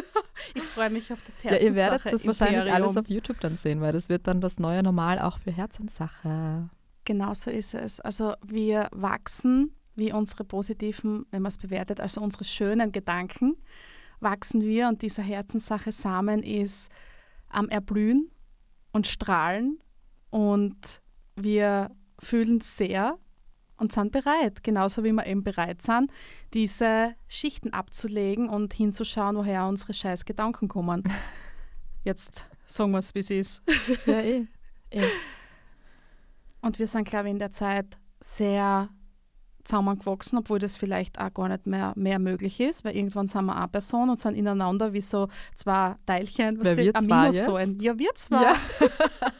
ich 0.54 0.62
freue 0.64 0.90
mich 0.90 1.12
auf 1.12 1.22
das 1.22 1.44
Ja, 1.44 1.50
Herz. 1.52 1.62
ihr 1.62 1.74
werdet 1.76 2.04
das 2.04 2.26
wahrscheinlich 2.26 2.72
alles 2.72 2.96
auf 2.96 3.08
YouTube 3.08 3.38
dann 3.40 3.56
sehen, 3.56 3.80
weil 3.80 3.92
das 3.92 4.08
wird 4.08 4.26
dann 4.26 4.40
das 4.40 4.58
neue 4.58 4.82
Normal 4.82 5.20
auch 5.20 5.38
für 5.38 5.52
Herzenssache. 5.52 6.68
Genau 7.04 7.32
so 7.34 7.50
ist 7.50 7.74
es. 7.74 8.00
Also 8.00 8.34
wir 8.44 8.88
wachsen 8.90 9.72
wie 9.94 10.12
unsere 10.12 10.44
positiven, 10.44 11.26
wenn 11.30 11.42
man 11.42 11.50
es 11.50 11.58
bewertet, 11.58 12.00
also 12.00 12.20
unsere 12.20 12.44
schönen 12.44 12.90
Gedanken, 12.90 13.56
wachsen 14.18 14.62
wir 14.62 14.88
und 14.88 15.02
dieser 15.02 15.22
Herzenssache 15.22 15.92
Samen 15.92 16.42
ist 16.42 16.90
am 17.48 17.68
Erblühen 17.68 18.30
und 18.92 19.06
Strahlen 19.06 19.78
und 20.36 21.00
wir 21.34 21.90
fühlen 22.18 22.60
sehr 22.60 23.16
und 23.78 23.90
sind 23.90 24.12
bereit, 24.12 24.62
genauso 24.62 25.02
wie 25.02 25.12
wir 25.12 25.24
eben 25.24 25.42
bereit 25.42 25.80
sind, 25.80 26.12
diese 26.52 27.14
Schichten 27.26 27.72
abzulegen 27.72 28.50
und 28.50 28.74
hinzuschauen, 28.74 29.36
woher 29.36 29.66
unsere 29.66 29.94
scheiß 29.94 30.26
Gedanken 30.26 30.68
kommen. 30.68 31.04
Jetzt 32.04 32.44
sagen 32.66 32.92
wir 32.92 32.98
es, 32.98 33.14
wie 33.14 33.20
es 33.20 33.30
ist. 33.30 33.62
Ja, 34.04 34.20
eh. 34.20 34.46
eh. 34.90 35.04
Und 36.60 36.78
wir 36.78 36.86
sind, 36.86 37.08
glaube 37.08 37.28
ich, 37.28 37.32
in 37.32 37.38
der 37.38 37.52
Zeit 37.52 37.96
sehr 38.20 38.90
zusammengewachsen, 39.64 40.38
obwohl 40.38 40.58
das 40.58 40.76
vielleicht 40.76 41.18
auch 41.18 41.32
gar 41.32 41.48
nicht 41.48 41.66
mehr, 41.66 41.94
mehr 41.96 42.18
möglich 42.18 42.60
ist, 42.60 42.84
weil 42.84 42.94
irgendwann 42.94 43.26
sind 43.26 43.46
wir 43.46 43.56
eine 43.56 43.68
Person 43.68 44.10
und 44.10 44.20
sind 44.20 44.34
ineinander 44.34 44.92
wie 44.92 45.00
so 45.00 45.28
zwei 45.54 45.96
Teilchen. 46.04 46.58
Wer 46.62 46.76
die 46.76 46.94
Aminosäuren. 46.94 47.78
Ja, 47.80 47.98
wir 47.98 48.14
zwei. 48.14 48.42
Ja. 48.42 48.56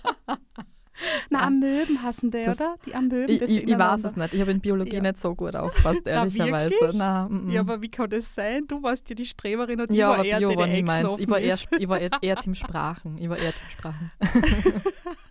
Na, 1.31 1.41
Ah. 1.41 1.47
Amöben 1.47 2.03
hassen 2.03 2.31
die, 2.31 2.45
Das- 2.45 2.61
oder? 2.61 2.77
Die 2.87 2.95
Amöben, 2.95 3.29
Ich, 3.35 3.43
ich, 3.43 3.69
ich 3.69 3.79
weiß 3.79 4.05
es 4.05 4.17
nicht. 4.17 4.35
Ich 4.35 4.41
habe 4.41 4.51
in 4.51 4.61
Biologie 4.61 4.97
Ja. 4.97 5.03
nicht 5.03 5.19
so 5.19 5.35
gut 5.35 5.55
aufgepasst, 5.57 6.03
Na, 6.05 6.11
ehrlicherweise. 6.13 6.75
Na, 6.95 7.29
mm. 7.29 7.51
Ja, 7.51 7.61
aber 7.61 7.83
wie 7.83 7.89
kann 7.91 8.09
das 8.11 8.35
sein? 8.35 8.65
Du 8.67 8.83
warst 8.83 9.09
ja 9.11 9.15
die 9.17 9.25
Streberin 9.27 9.81
und 9.81 9.91
ich 9.91 9.97
ja, 9.97 10.09
war 10.09 10.15
aber 10.17 10.25
eher 10.25 10.39
Bio 10.39 10.51
die, 10.51 10.57
war. 10.57 10.69
Ich 10.69 11.29
war, 11.29 11.39
eher, 11.41 11.57
ich 11.79 11.89
war 11.89 11.99
eher, 12.01 12.11
eher 12.21 12.37
Team 12.41 12.55
Sprachen. 12.55 13.19
Ich 13.19 13.29
war 13.29 13.37
eher 13.39 13.53
Team 13.53 13.71
Sprachen. 13.71 14.11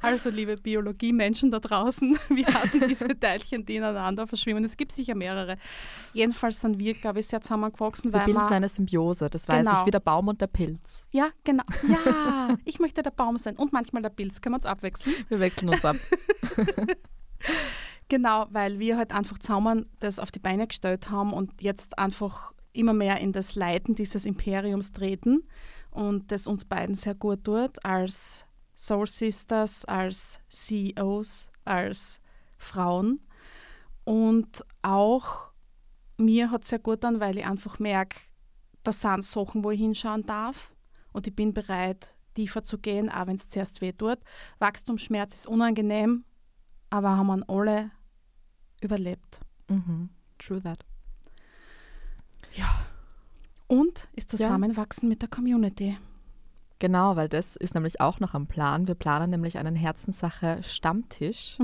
Also, 0.00 0.30
liebe 0.30 0.56
Biologie-Menschen 0.56 1.50
da 1.50 1.60
draußen, 1.60 2.18
wir 2.28 2.46
hassen 2.46 2.82
diese 2.88 3.08
Teilchen, 3.18 3.64
die 3.64 3.76
ineinander 3.76 4.26
verschwimmen. 4.26 4.64
Es 4.64 4.76
gibt 4.76 4.92
sicher 4.92 5.14
mehrere. 5.14 5.56
Jedenfalls 6.12 6.60
sind 6.60 6.78
wir, 6.78 6.94
glaube 6.94 7.20
ich, 7.20 7.26
sehr 7.26 7.40
zusammengewachsen, 7.40 8.12
Wir 8.12 8.20
weil 8.20 8.26
bilden 8.26 8.40
eine 8.40 8.68
Symbiose, 8.68 9.28
das 9.30 9.48
weiß 9.48 9.64
Genau. 9.66 9.80
ich, 9.80 9.86
wie 9.86 9.90
der 9.90 10.00
Baum 10.00 10.28
und 10.28 10.40
der 10.40 10.46
Pilz. 10.48 11.06
Ja, 11.12 11.28
genau. 11.44 11.64
Ja, 11.88 12.56
ich 12.64 12.78
möchte 12.80 13.02
der 13.02 13.10
Baum 13.10 13.36
sein 13.38 13.56
und 13.56 13.72
manchmal 13.72 14.02
der 14.02 14.10
Pilz. 14.10 14.40
Können 14.40 14.54
wir 14.54 14.58
uns 14.58 14.66
abwechseln? 14.66 15.14
Wir 15.28 15.40
wechseln 15.40 15.68
uns 15.68 15.84
ab. 15.84 15.96
Genau, 18.08 18.46
weil 18.50 18.78
wir 18.78 18.98
halt 18.98 19.12
einfach 19.12 19.38
zusammen 19.38 19.86
das 20.00 20.18
auf 20.18 20.30
die 20.30 20.38
Beine 20.38 20.66
gestellt 20.66 21.08
haben 21.10 21.32
und 21.32 21.62
jetzt 21.62 21.98
einfach 21.98 22.52
immer 22.74 22.92
mehr 22.92 23.18
in 23.20 23.32
das 23.32 23.54
Leiten 23.54 23.94
dieses 23.94 24.26
Imperiums 24.26 24.92
treten 24.92 25.44
und 25.90 26.30
das 26.30 26.46
uns 26.46 26.66
beiden 26.66 26.94
sehr 26.94 27.14
gut 27.14 27.44
tut 27.44 27.82
als 27.84 28.44
Soul 28.82 29.06
Sisters, 29.06 29.84
als 29.84 30.40
CEOs, 30.48 31.52
als 31.64 32.20
Frauen. 32.58 33.20
Und 34.02 34.64
auch 34.82 35.52
mir 36.16 36.50
hat 36.50 36.64
es 36.64 36.70
sehr 36.70 36.80
gut 36.80 37.04
an, 37.04 37.20
weil 37.20 37.38
ich 37.38 37.46
einfach 37.46 37.78
merke, 37.78 38.18
da 38.82 38.90
sind 38.90 39.22
Sachen, 39.22 39.62
wo 39.62 39.70
ich 39.70 39.78
hinschauen 39.78 40.26
darf 40.26 40.74
und 41.12 41.28
ich 41.28 41.36
bin 41.36 41.54
bereit, 41.54 42.16
tiefer 42.34 42.64
zu 42.64 42.76
gehen, 42.76 43.08
auch 43.08 43.28
wenn 43.28 43.36
es 43.36 43.48
zuerst 43.48 43.82
weh 43.82 43.92
tut. 43.92 44.18
Wachstumsschmerz 44.58 45.36
ist 45.36 45.46
unangenehm, 45.46 46.24
aber 46.90 47.16
haben 47.16 47.28
wir 47.28 47.48
alle 47.48 47.92
überlebt. 48.80 49.42
Mhm. 49.68 50.08
True 50.38 50.60
that. 50.60 50.84
Und 53.68 54.08
ist 54.16 54.28
zusammenwachsen 54.28 55.08
mit 55.08 55.22
der 55.22 55.28
Community. 55.28 55.96
Genau, 56.82 57.14
weil 57.14 57.28
das 57.28 57.54
ist 57.54 57.74
nämlich 57.74 58.00
auch 58.00 58.18
noch 58.18 58.34
am 58.34 58.48
Plan. 58.48 58.88
Wir 58.88 58.96
planen 58.96 59.30
nämlich 59.30 59.56
einen 59.56 59.76
Herzenssache 59.76 60.64
Stammtisch. 60.64 61.56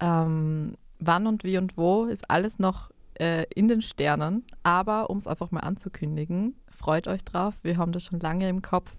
Ähm, 0.00 0.74
wann 0.98 1.26
und 1.28 1.44
wie 1.44 1.58
und 1.58 1.76
wo 1.76 2.06
ist 2.06 2.28
alles 2.28 2.58
noch 2.58 2.90
äh, 3.20 3.44
in 3.54 3.68
den 3.68 3.82
Sternen. 3.82 4.42
Aber 4.64 5.10
um 5.10 5.18
es 5.18 5.28
einfach 5.28 5.52
mal 5.52 5.60
anzukündigen, 5.60 6.56
freut 6.72 7.06
euch 7.06 7.24
drauf. 7.24 7.54
Wir 7.62 7.76
haben 7.76 7.92
das 7.92 8.02
schon 8.02 8.18
lange 8.18 8.48
im 8.48 8.60
Kopf, 8.60 8.98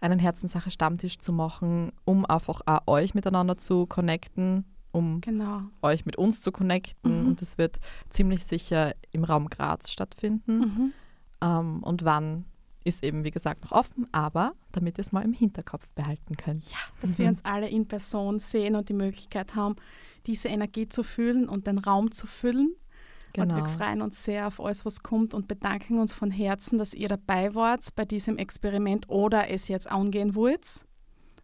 einen 0.00 0.18
Herzenssache 0.18 0.70
Stammtisch 0.70 1.18
zu 1.18 1.34
machen, 1.34 1.92
um 2.06 2.24
einfach 2.24 2.62
auch 2.64 2.86
euch 2.86 3.12
miteinander 3.14 3.58
zu 3.58 3.84
connecten, 3.84 4.64
um 4.90 5.20
Genau. 5.20 5.64
euch 5.82 6.06
mit 6.06 6.16
uns 6.16 6.40
zu 6.40 6.50
connecten. 6.50 7.24
Mhm. 7.24 7.28
Und 7.28 7.42
es 7.42 7.58
wird 7.58 7.78
ziemlich 8.08 8.46
sicher 8.46 8.94
im 9.12 9.24
Raum 9.24 9.50
Graz 9.50 9.90
stattfinden. 9.90 10.58
Mhm. 10.60 10.92
Ähm, 11.42 11.82
und 11.82 12.06
wann 12.06 12.46
ist 12.84 13.02
eben, 13.02 13.24
wie 13.24 13.30
gesagt, 13.30 13.64
noch 13.64 13.72
offen, 13.72 14.06
aber 14.12 14.54
damit 14.72 14.98
ihr 14.98 15.02
es 15.02 15.12
mal 15.12 15.24
im 15.24 15.32
Hinterkopf 15.32 15.92
behalten 15.94 16.36
könnt. 16.36 16.70
Ja, 16.70 16.78
Dass 17.00 17.18
wir 17.18 17.28
uns 17.28 17.44
alle 17.44 17.68
in 17.68 17.88
Person 17.88 18.38
sehen 18.38 18.76
und 18.76 18.88
die 18.88 18.94
Möglichkeit 18.94 19.54
haben, 19.54 19.76
diese 20.26 20.48
Energie 20.48 20.88
zu 20.88 21.02
fühlen 21.02 21.48
und 21.48 21.66
den 21.66 21.78
Raum 21.78 22.10
zu 22.10 22.26
füllen. 22.26 22.74
genau. 23.32 23.54
Und 23.54 23.62
wir 23.62 23.68
freuen 23.68 24.02
uns 24.02 24.22
sehr 24.24 24.46
auf 24.46 24.60
alles, 24.60 24.84
was 24.84 25.02
kommt 25.02 25.34
und 25.34 25.48
bedanken 25.48 25.98
uns 25.98 26.12
von 26.12 26.30
Herzen, 26.30 26.78
dass 26.78 26.94
ihr 26.94 27.08
dabei 27.08 27.54
wart 27.54 27.94
bei 27.94 28.04
diesem 28.04 28.36
Experiment 28.36 29.08
oder 29.08 29.50
es 29.50 29.68
jetzt 29.68 29.90
angehen 29.90 30.34
wollt 30.34 30.86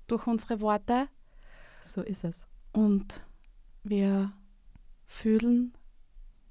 durch 0.07 0.26
unsere 0.26 0.61
Worte. 0.61 1.09
So 1.83 2.03
ist 2.03 2.24
es. 2.24 2.46
Und 2.72 3.26
wir 3.83 4.33
fühlen 5.07 5.72